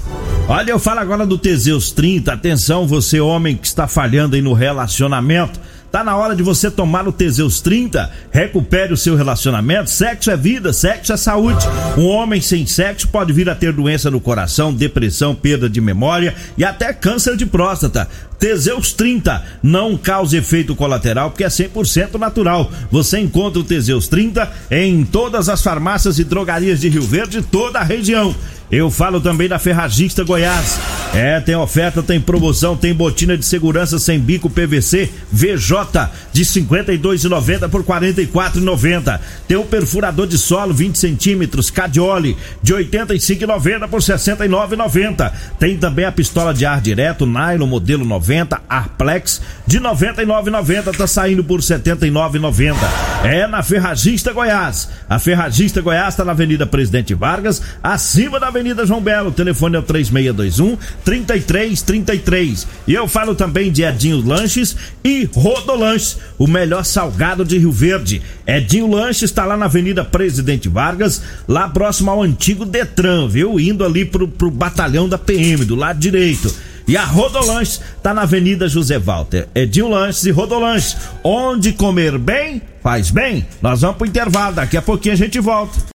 Olha, 0.48 0.72
eu 0.72 0.78
falo 0.80 0.98
agora 0.98 1.24
do 1.24 1.38
Teseus 1.38 1.92
30. 1.92 2.32
Atenção, 2.32 2.84
você 2.84 3.20
homem 3.20 3.56
que 3.56 3.64
está 3.68 3.86
falhando 3.86 4.34
aí 4.34 4.42
no 4.42 4.54
relacionamento. 4.54 5.60
Tá 5.92 6.02
na 6.02 6.16
hora 6.16 6.34
de 6.34 6.42
você 6.42 6.70
tomar 6.70 7.06
o 7.06 7.12
Teseus 7.12 7.60
30. 7.60 8.10
Recupere 8.30 8.94
o 8.94 8.96
seu 8.96 9.14
relacionamento. 9.14 9.90
Sexo 9.90 10.30
é 10.30 10.36
vida, 10.38 10.72
sexo 10.72 11.12
é 11.12 11.18
saúde. 11.18 11.66
Um 11.98 12.06
homem 12.06 12.40
sem 12.40 12.66
sexo 12.66 13.08
pode 13.08 13.30
vir 13.30 13.50
a 13.50 13.54
ter 13.54 13.74
doença 13.74 14.10
no 14.10 14.18
coração, 14.18 14.72
depressão, 14.72 15.34
perda 15.34 15.68
de 15.68 15.82
memória 15.82 16.34
e 16.56 16.64
até 16.64 16.94
câncer 16.94 17.36
de 17.36 17.44
próstata. 17.44 18.08
Teseus 18.38 18.94
30 18.94 19.44
não 19.62 19.94
causa 19.94 20.38
efeito 20.38 20.74
colateral 20.74 21.30
porque 21.30 21.44
é 21.44 21.48
100% 21.48 22.14
natural. 22.14 22.72
Você 22.90 23.18
encontra 23.18 23.60
o 23.60 23.64
Teseus 23.64 24.08
30 24.08 24.50
em 24.70 25.04
todas 25.04 25.50
as 25.50 25.62
farmácias 25.62 26.18
e 26.18 26.24
drogarias 26.24 26.80
de 26.80 26.88
Rio 26.88 27.02
Verde 27.02 27.42
toda 27.42 27.80
a 27.80 27.84
região. 27.84 28.34
Eu 28.70 28.90
falo 28.90 29.20
também 29.20 29.46
da 29.46 29.58
Ferragista 29.58 30.24
Goiás. 30.24 31.01
É, 31.14 31.40
tem 31.40 31.54
oferta, 31.54 32.02
tem 32.02 32.18
promoção, 32.18 32.74
tem 32.74 32.94
botina 32.94 33.36
de 33.36 33.44
segurança 33.44 33.98
sem 33.98 34.18
bico 34.18 34.48
PVC 34.48 35.10
VJ 35.30 36.08
de 36.32 36.42
52,90 36.42 37.68
por 37.68 37.84
44,90. 37.84 39.20
Tem 39.46 39.58
o 39.58 39.64
perfurador 39.64 40.26
de 40.26 40.38
solo 40.38 40.72
20 40.72 40.96
centímetros 40.98 41.70
Cadioli 41.70 42.34
de 42.62 42.72
85,90 42.72 43.88
por 43.88 44.00
69,90. 44.00 45.32
Tem 45.58 45.76
também 45.76 46.06
a 46.06 46.12
pistola 46.12 46.54
de 46.54 46.64
ar 46.64 46.80
direto 46.80 47.26
Nylon 47.26 47.66
modelo 47.66 48.06
90 48.06 48.62
Arplex 48.66 49.42
de 49.66 49.78
99,90 49.80 50.96
tá 50.96 51.06
saindo 51.06 51.44
por 51.44 51.60
79,90. 51.60 52.74
É 53.22 53.46
na 53.46 53.62
Ferragista 53.62 54.32
Goiás. 54.32 54.88
A 55.08 55.18
Ferragista 55.18 55.82
Goiás 55.82 56.16
tá 56.16 56.24
na 56.24 56.32
Avenida 56.32 56.66
Presidente 56.66 57.12
Vargas, 57.12 57.60
acima 57.82 58.40
da 58.40 58.48
Avenida 58.48 58.86
João 58.86 59.02
Belo. 59.02 59.28
O 59.28 59.32
telefone 59.32 59.76
é 59.76 59.78
o 59.78 59.82
3621 59.82 60.78
3333. 61.04 62.66
E 62.86 62.94
eu 62.94 63.08
falo 63.08 63.34
também 63.34 63.70
de 63.70 63.82
Edinho 63.82 64.24
Lanches 64.26 64.76
e 65.04 65.28
Rodolanches, 65.32 66.18
o 66.38 66.46
melhor 66.46 66.84
salgado 66.84 67.44
de 67.44 67.58
Rio 67.58 67.72
Verde. 67.72 68.22
Edinho 68.46 68.90
Lanches 68.90 69.22
está 69.22 69.44
lá 69.44 69.56
na 69.56 69.66
Avenida 69.66 70.04
Presidente 70.04 70.68
Vargas, 70.68 71.22
lá 71.46 71.68
próximo 71.68 72.10
ao 72.10 72.22
antigo 72.22 72.64
Detran, 72.64 73.28
viu? 73.28 73.58
Indo 73.58 73.84
ali 73.84 74.04
pro, 74.04 74.28
pro 74.28 74.50
batalhão 74.50 75.08
da 75.08 75.18
PM, 75.18 75.64
do 75.64 75.74
lado 75.74 75.98
direito. 75.98 76.54
E 76.86 76.96
a 76.96 77.04
Rodolanches 77.04 77.80
tá 78.02 78.12
na 78.12 78.22
Avenida 78.22 78.68
José 78.68 78.98
Walter. 78.98 79.48
Edinho 79.54 79.88
Lanches 79.88 80.24
e 80.24 80.30
Rodolanches. 80.30 80.96
Onde 81.22 81.72
comer 81.72 82.18
bem, 82.18 82.60
faz 82.82 83.10
bem. 83.10 83.46
Nós 83.60 83.80
vamos 83.80 83.96
pro 83.96 84.06
intervalo, 84.06 84.56
daqui 84.56 84.76
a 84.76 84.82
pouquinho 84.82 85.14
a 85.14 85.16
gente 85.16 85.38
volta. 85.38 85.92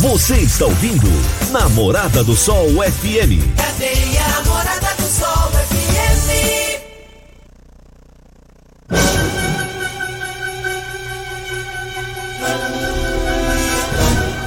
Você 0.00 0.36
está 0.36 0.64
ouvindo 0.64 1.10
Namorada 1.50 2.24
do 2.24 2.34
Sol 2.34 2.68
FM. 2.70 3.44
Cadeia 3.54 4.40
Morada 4.46 4.94
do 4.96 5.02
Sol 5.02 5.50
FM. 5.68 5.90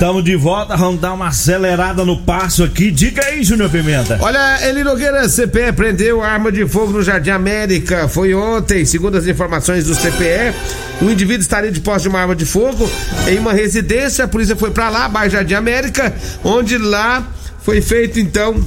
Estamos 0.04 0.22
de 0.26 0.36
volta, 0.36 0.76
vamos 0.76 1.00
dar 1.00 1.14
uma 1.14 1.30
acelerada 1.30 2.04
no 2.04 2.18
passo 2.24 2.62
aqui. 2.62 2.92
Diga 2.92 3.24
aí, 3.24 3.42
Júnior 3.42 3.70
Pimenta. 3.70 4.18
Olha, 4.20 4.60
Eli 4.68 4.84
Nogueira, 4.84 5.30
CPE 5.30 5.72
prendeu 5.72 6.22
arma 6.22 6.52
de 6.52 6.68
fogo 6.68 6.92
no 6.92 7.02
Jardim 7.02 7.30
América. 7.30 8.10
Foi 8.10 8.34
ontem, 8.36 8.84
segundo 8.84 9.18
as 9.18 9.26
informações 9.28 9.86
do 9.86 9.96
CPE. 9.96 10.54
O 11.02 11.10
indivíduo 11.10 11.40
estaria 11.42 11.72
de 11.72 11.80
posse 11.80 12.02
de 12.04 12.10
uma 12.10 12.20
arma 12.20 12.36
de 12.36 12.46
fogo 12.46 12.92
em 13.30 13.40
uma 13.40 13.54
residência. 13.54 14.26
A 14.26 14.28
polícia 14.28 14.58
foi 14.58 14.72
pra 14.72 14.90
lá, 14.90 15.08
bairro 15.08 15.32
Jardim 15.32 15.54
América, 15.54 16.14
onde 16.44 16.78
lá 16.78 17.26
foi 17.62 17.80
feito 17.80 18.20
então 18.20 18.62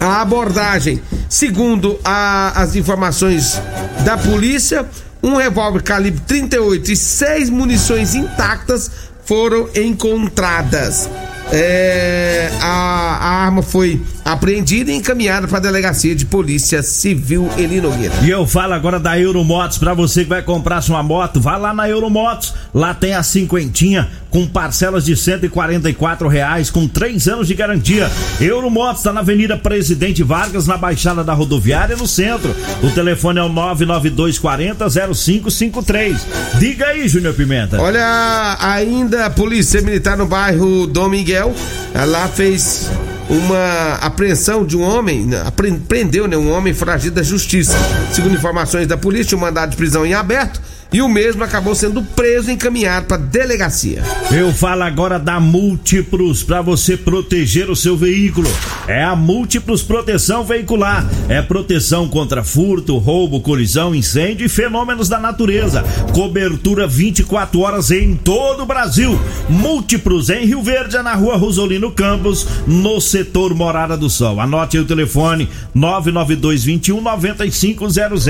a 0.00 0.22
abordagem. 0.22 0.98
Segundo 1.28 2.00
a- 2.02 2.52
as 2.62 2.74
informações 2.74 3.60
da 4.02 4.16
polícia, 4.16 4.86
um 5.22 5.36
revólver 5.36 5.82
calibre 5.82 6.22
38 6.26 6.90
e 6.90 6.96
seis 6.96 7.50
munições 7.50 8.14
intactas 8.14 8.90
foram 9.24 9.68
encontradas. 9.74 11.08
É, 11.52 12.50
a, 12.60 13.18
a 13.20 13.28
arma 13.44 13.62
foi 13.62 14.00
apreendida 14.24 14.90
e 14.90 14.96
encaminhada 14.96 15.46
para 15.46 15.58
a 15.58 15.60
delegacia 15.60 16.14
de 16.14 16.24
polícia 16.24 16.82
civil 16.82 17.48
Eli 17.58 17.80
Nogueira. 17.80 18.14
E 18.22 18.30
eu 18.30 18.46
falo 18.46 18.72
agora 18.72 18.98
da 18.98 19.18
Euromotos, 19.18 19.78
pra 19.78 19.92
você 19.92 20.22
que 20.24 20.30
vai 20.30 20.42
comprar 20.42 20.80
sua 20.80 21.02
moto, 21.02 21.40
vá 21.40 21.56
lá 21.56 21.74
na 21.74 21.88
Euromotos, 21.88 22.54
lá 22.72 22.94
tem 22.94 23.14
a 23.14 23.22
cinquentinha 23.22 24.08
com 24.30 24.46
parcelas 24.46 25.04
de 25.04 25.16
144 25.16 26.26
reais 26.26 26.70
com 26.70 26.88
três 26.88 27.28
anos 27.28 27.46
de 27.46 27.54
garantia. 27.54 28.10
Euromotos 28.40 29.02
tá 29.02 29.12
na 29.12 29.20
Avenida 29.20 29.56
Presidente 29.56 30.22
Vargas, 30.22 30.66
na 30.66 30.76
Baixada 30.76 31.22
da 31.22 31.32
Rodoviária, 31.34 31.96
no 31.96 32.08
centro. 32.08 32.54
O 32.82 32.90
telefone 32.90 33.38
é 33.38 33.42
o 33.42 33.48
99240 33.48 35.14
0553. 35.14 36.26
Diga 36.58 36.86
aí, 36.86 37.08
Júnior 37.08 37.34
Pimenta. 37.34 37.80
Olha, 37.80 38.56
ainda 38.60 39.26
a 39.26 39.30
polícia 39.30 39.80
militar 39.82 40.16
no 40.16 40.26
bairro 40.26 40.86
Dom 40.86 41.08
Miguel, 41.08 41.54
lá 41.94 42.26
fez 42.28 42.90
uma 43.28 43.94
apreensão 44.00 44.64
de 44.64 44.76
um 44.76 44.82
homem, 44.82 45.24
né, 45.26 45.42
prendeu 45.88 46.28
né, 46.28 46.36
um 46.36 46.52
homem 46.52 46.74
foragido 46.74 47.16
da 47.16 47.22
justiça. 47.22 47.74
Segundo 48.12 48.34
informações 48.34 48.86
da 48.86 48.96
polícia, 48.96 49.36
o 49.36 49.40
mandado 49.40 49.70
de 49.70 49.76
prisão 49.76 50.04
em 50.04 50.14
aberto 50.14 50.60
e 50.94 51.02
o 51.02 51.08
mesmo 51.08 51.42
acabou 51.42 51.74
sendo 51.74 52.04
preso 52.04 52.48
e 52.48 52.54
encaminhado 52.54 53.06
para 53.06 53.16
delegacia. 53.16 54.00
Eu 54.30 54.52
falo 54.52 54.84
agora 54.84 55.18
da 55.18 55.40
Múltiplos 55.40 56.44
para 56.44 56.62
você 56.62 56.96
proteger 56.96 57.68
o 57.68 57.74
seu 57.74 57.96
veículo. 57.96 58.48
É 58.86 59.02
a 59.02 59.16
Múltiplos 59.16 59.82
Proteção 59.82 60.44
Veicular. 60.44 61.04
É 61.28 61.42
proteção 61.42 62.06
contra 62.06 62.44
furto, 62.44 62.96
roubo, 62.98 63.40
colisão, 63.40 63.92
incêndio 63.92 64.46
e 64.46 64.48
fenômenos 64.48 65.08
da 65.08 65.18
natureza. 65.18 65.82
Cobertura 66.12 66.86
24 66.86 67.58
horas 67.58 67.90
em 67.90 68.14
todo 68.14 68.62
o 68.62 68.66
Brasil. 68.66 69.18
Múltiplos 69.48 70.30
em 70.30 70.46
Rio 70.46 70.62
Verde, 70.62 70.96
na 70.98 71.14
rua 71.14 71.36
Rosolino 71.36 71.90
Campos, 71.90 72.46
no 72.68 73.00
setor 73.00 73.52
Morada 73.52 73.96
do 73.96 74.08
Sol. 74.08 74.40
Anote 74.40 74.76
aí 74.76 74.82
o 74.84 74.86
telefone 74.86 75.48
99221 75.74 77.00
9500. 77.00 78.24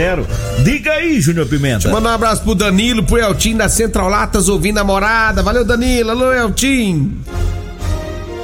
Diga 0.65 0.93
aí, 0.93 1.21
Júnior 1.21 1.47
Pimenta. 1.47 1.91
Manda 1.91 2.09
um 2.09 2.13
abraço 2.13 2.43
pro 2.43 2.54
Danilo, 2.55 3.03
pro 3.03 3.19
Eltim 3.19 3.57
da 3.57 3.69
Central 3.69 4.09
Latas 4.09 4.49
ouvindo 4.49 4.79
a 4.79 4.85
morada. 4.85 5.43
Valeu, 5.43 5.65
Danilo. 5.65 6.11
Alô, 6.11 6.33
Eltim. 6.33 7.19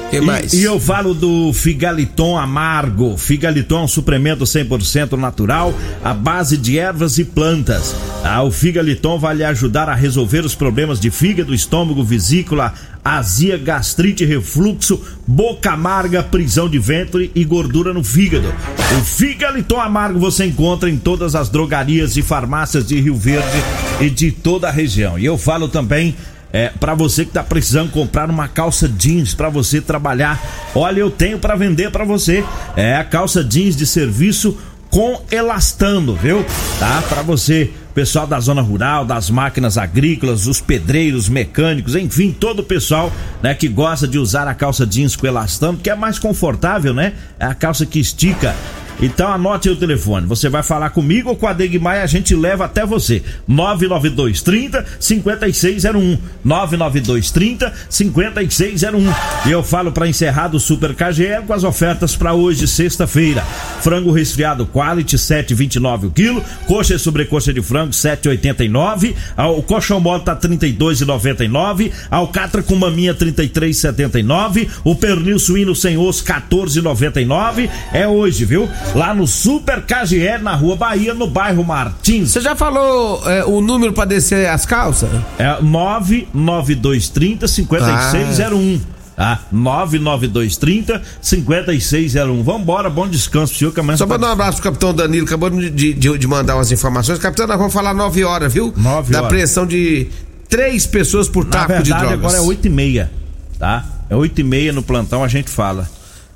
que 0.09 0.21
mais? 0.21 0.53
E, 0.53 0.61
e 0.61 0.63
eu 0.63 0.79
falo 0.79 1.13
do 1.13 1.51
Figaliton 1.53 2.37
Amargo. 2.37 3.17
Figaliton 3.17 3.79
é 3.79 3.83
um 3.83 3.87
suplemento 3.87 4.43
100% 4.43 5.13
natural, 5.13 5.73
à 6.03 6.13
base 6.13 6.57
de 6.57 6.77
ervas 6.77 7.17
e 7.17 7.25
plantas. 7.25 7.95
Ah, 8.23 8.43
o 8.43 8.51
Figaliton 8.51 9.17
vai 9.17 9.35
lhe 9.35 9.43
ajudar 9.43 9.89
a 9.89 9.95
resolver 9.95 10.45
os 10.45 10.53
problemas 10.53 10.99
de 10.99 11.09
fígado, 11.09 11.53
estômago, 11.53 12.03
vesícula, 12.03 12.73
azia, 13.03 13.57
gastrite, 13.57 14.25
refluxo, 14.25 15.01
boca 15.25 15.71
amarga, 15.71 16.21
prisão 16.21 16.69
de 16.69 16.77
ventre 16.77 17.31
e 17.33 17.43
gordura 17.43 17.93
no 17.93 18.03
fígado. 18.03 18.53
O 18.99 19.03
Figaliton 19.03 19.79
Amargo 19.79 20.19
você 20.19 20.45
encontra 20.45 20.89
em 20.89 20.97
todas 20.97 21.35
as 21.35 21.49
drogarias 21.49 22.15
e 22.17 22.21
farmácias 22.21 22.85
de 22.85 22.99
Rio 22.99 23.15
Verde 23.15 23.57
e 24.01 24.09
de 24.09 24.31
toda 24.31 24.67
a 24.67 24.71
região. 24.71 25.17
E 25.17 25.25
eu 25.25 25.37
falo 25.37 25.67
também 25.67 26.15
É, 26.53 26.69
para 26.81 26.93
você 26.93 27.23
que 27.23 27.31
tá 27.31 27.41
precisando 27.41 27.91
comprar 27.91 28.29
uma 28.29 28.45
calça 28.45 28.85
jeans 28.85 29.33
para 29.33 29.47
você 29.47 29.79
trabalhar, 29.79 30.37
olha, 30.75 30.99
eu 30.99 31.09
tenho 31.09 31.39
para 31.39 31.55
vender 31.55 31.91
para 31.91 32.03
você. 32.03 32.43
É 32.75 32.97
a 32.97 33.05
calça 33.05 33.41
jeans 33.41 33.73
de 33.73 33.85
serviço 33.85 34.57
com 34.89 35.21
elastano, 35.31 36.13
viu? 36.13 36.43
Tá? 36.77 37.01
Para 37.07 37.21
você, 37.21 37.71
pessoal 37.95 38.27
da 38.27 38.37
zona 38.41 38.61
rural, 38.61 39.05
das 39.05 39.29
máquinas 39.29 39.77
agrícolas, 39.77 40.45
os 40.45 40.59
pedreiros, 40.59 41.29
mecânicos, 41.29 41.95
enfim, 41.95 42.35
todo 42.37 42.59
o 42.59 42.63
pessoal, 42.63 43.09
né, 43.41 43.53
que 43.53 43.69
gosta 43.69 44.05
de 44.05 44.19
usar 44.19 44.45
a 44.49 44.53
calça 44.53 44.85
jeans 44.85 45.15
com 45.15 45.25
elastano, 45.25 45.77
que 45.77 45.89
é 45.89 45.95
mais 45.95 46.19
confortável, 46.19 46.93
né? 46.93 47.13
É 47.39 47.45
a 47.45 47.55
calça 47.55 47.85
que 47.85 47.97
estica 47.97 48.53
então 49.01 49.31
anote 49.31 49.69
o 49.69 49.75
telefone. 49.75 50.27
Você 50.27 50.49
vai 50.49 50.61
falar 50.61 50.91
comigo 50.91 51.29
ou 51.29 51.35
com 51.35 51.47
a 51.47 51.53
Degmar 51.53 51.97
e 51.97 52.01
a 52.01 52.05
gente 52.05 52.35
leva 52.35 52.65
até 52.65 52.85
você. 52.85 53.23
99230 53.47 54.85
5601. 54.99 56.17
99230 56.43 57.73
5601. 57.89 59.13
E 59.47 59.51
eu 59.51 59.63
falo 59.63 59.91
para 59.91 60.07
encerrar 60.07 60.49
do 60.49 60.59
Super 60.59 60.93
KGL 60.93 61.45
com 61.47 61.53
as 61.53 61.63
ofertas 61.63 62.15
para 62.15 62.33
hoje, 62.33 62.67
sexta-feira. 62.67 63.41
Frango 63.81 64.11
resfriado 64.11 64.65
quality 64.65 65.17
7,29 65.17 66.07
o 66.07 66.11
quilo. 66.11 66.43
Coxa 66.67 66.95
e 66.95 66.99
sobrecoxa 66.99 67.53
de 67.53 67.61
frango 67.61 67.91
7,89. 67.91 69.15
Ah, 69.35 69.49
o 69.49 69.63
colchão 69.63 69.99
mole 69.99 70.23
tá 70.23 70.35
32,99. 70.35 71.91
Alcatra 72.09 72.61
com 72.61 72.75
maminha 72.75 73.13
33,79. 73.13 74.69
O 74.83 74.95
pernil 74.95 75.39
suíno 75.39 75.75
sem 75.75 75.97
osso 75.97 76.23
14,99. 76.23 77.69
É 77.93 78.07
hoje, 78.07 78.45
viu? 78.45 78.69
Lá 78.93 79.13
no 79.13 79.25
Super 79.25 79.81
KGL, 79.81 80.43
na 80.43 80.55
Rua 80.55 80.75
Bahia, 80.75 81.13
no 81.13 81.27
bairro 81.27 81.63
Martins. 81.63 82.31
Você 82.31 82.41
já 82.41 82.55
falou 82.55 83.21
é, 83.29 83.45
o 83.45 83.61
número 83.61 83.93
para 83.93 84.05
descer 84.05 84.49
as 84.49 84.65
calças? 84.65 85.09
É 85.37 85.61
99230 85.61 87.47
5601. 87.47 88.81
Ah. 89.17 89.35
Tá? 89.35 89.39
99230 89.51 91.01
5601. 91.21 92.43
Vambora, 92.43 92.89
bom 92.89 93.07
descanso, 93.07 93.53
senhor. 93.55 93.73
Que 93.73 93.97
Só 93.97 94.07
pra 94.07 94.17
dar 94.17 94.29
um 94.29 94.31
abraço 94.31 94.61
pro 94.61 94.71
capitão 94.71 94.93
Danilo, 94.93 95.25
acabou 95.25 95.49
de, 95.49 95.69
de, 95.69 95.93
de 95.93 96.27
mandar 96.27 96.55
umas 96.55 96.71
informações. 96.71 97.19
Capitão, 97.19 97.47
nós 97.47 97.57
vamos 97.57 97.73
falar 97.73 97.93
9 97.93 98.23
horas, 98.23 98.53
viu? 98.53 98.73
9 98.75 98.89
horas. 98.95 99.09
Da 99.09 99.19
apreensão 99.19 99.65
de 99.65 100.07
três 100.49 100.85
pessoas 100.85 101.29
por 101.29 101.45
Na 101.45 101.51
taco 101.51 101.67
verdade, 101.67 101.91
de 101.91 101.97
drogas. 101.97 102.13
agora 102.13 102.37
é 102.37 102.41
8 102.41 102.65
e 102.67 102.69
meia, 102.69 103.11
tá? 103.59 103.85
É 104.09 104.15
8 104.15 104.41
e 104.41 104.43
meia 104.43 104.73
no 104.73 104.81
plantão, 104.83 105.23
a 105.23 105.27
gente 105.27 105.49
fala. 105.49 105.87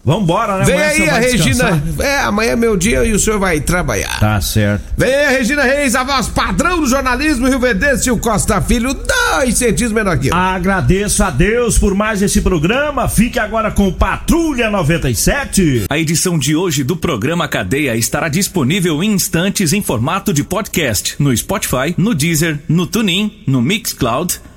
Vambora, 0.05 0.59
né? 0.59 0.65
Vem 0.65 0.75
Amanhã 0.75 0.89
aí 0.91 1.09
a 1.09 1.17
Regina. 1.17 1.71
descansar. 1.71 2.05
É, 2.05 2.19
amanhã 2.19 2.51
é 2.51 2.55
meu 2.55 2.77
dia 2.77 3.03
e 3.03 3.11
o 3.11 3.17
senhor 3.19 3.39
vai 3.39 3.59
trabalhar. 3.59 4.19
Tá 4.19 4.39
certo. 4.39 4.83
Vem 4.95 5.11
aí 5.13 5.25
a 5.25 5.29
Regina 5.31 5.63
Reis, 5.63 5.95
a 5.95 6.03
voz 6.03 6.27
padrão 6.27 6.79
do 6.79 6.85
jornalismo 6.87 7.47
Rio 7.47 7.59
Verdense, 7.59 8.11
o 8.11 8.17
Costa 8.17 8.61
Filho, 8.61 8.93
dois 8.93 9.57
centímetros 9.57 9.91
menor 9.91 10.19
que 10.19 10.27
eu. 10.27 10.35
Agradeço 10.35 11.23
a 11.23 11.31
Deus 11.31 11.79
por 11.79 11.95
mais 11.95 12.21
esse 12.21 12.41
programa. 12.41 13.09
Fique 13.09 13.39
agora 13.39 13.71
com 13.71 13.91
Patrulha 13.91 14.69
97. 14.69 15.85
A 15.89 15.97
edição 15.97 16.37
de 16.37 16.55
hoje 16.55 16.83
do 16.83 16.95
programa 16.95 17.47
Cadeia 17.47 17.95
estará 17.95 18.29
disponível 18.29 19.01
em 19.03 19.11
instantes 19.13 19.73
em 19.73 19.81
formato 19.81 20.31
de 20.31 20.43
podcast 20.43 21.15
no 21.17 21.35
Spotify, 21.35 21.95
no 21.97 22.13
Deezer, 22.13 22.59
no 22.69 22.85
TuneIn, 22.85 23.41
no 23.47 23.59
Mixcloud, 23.61 24.39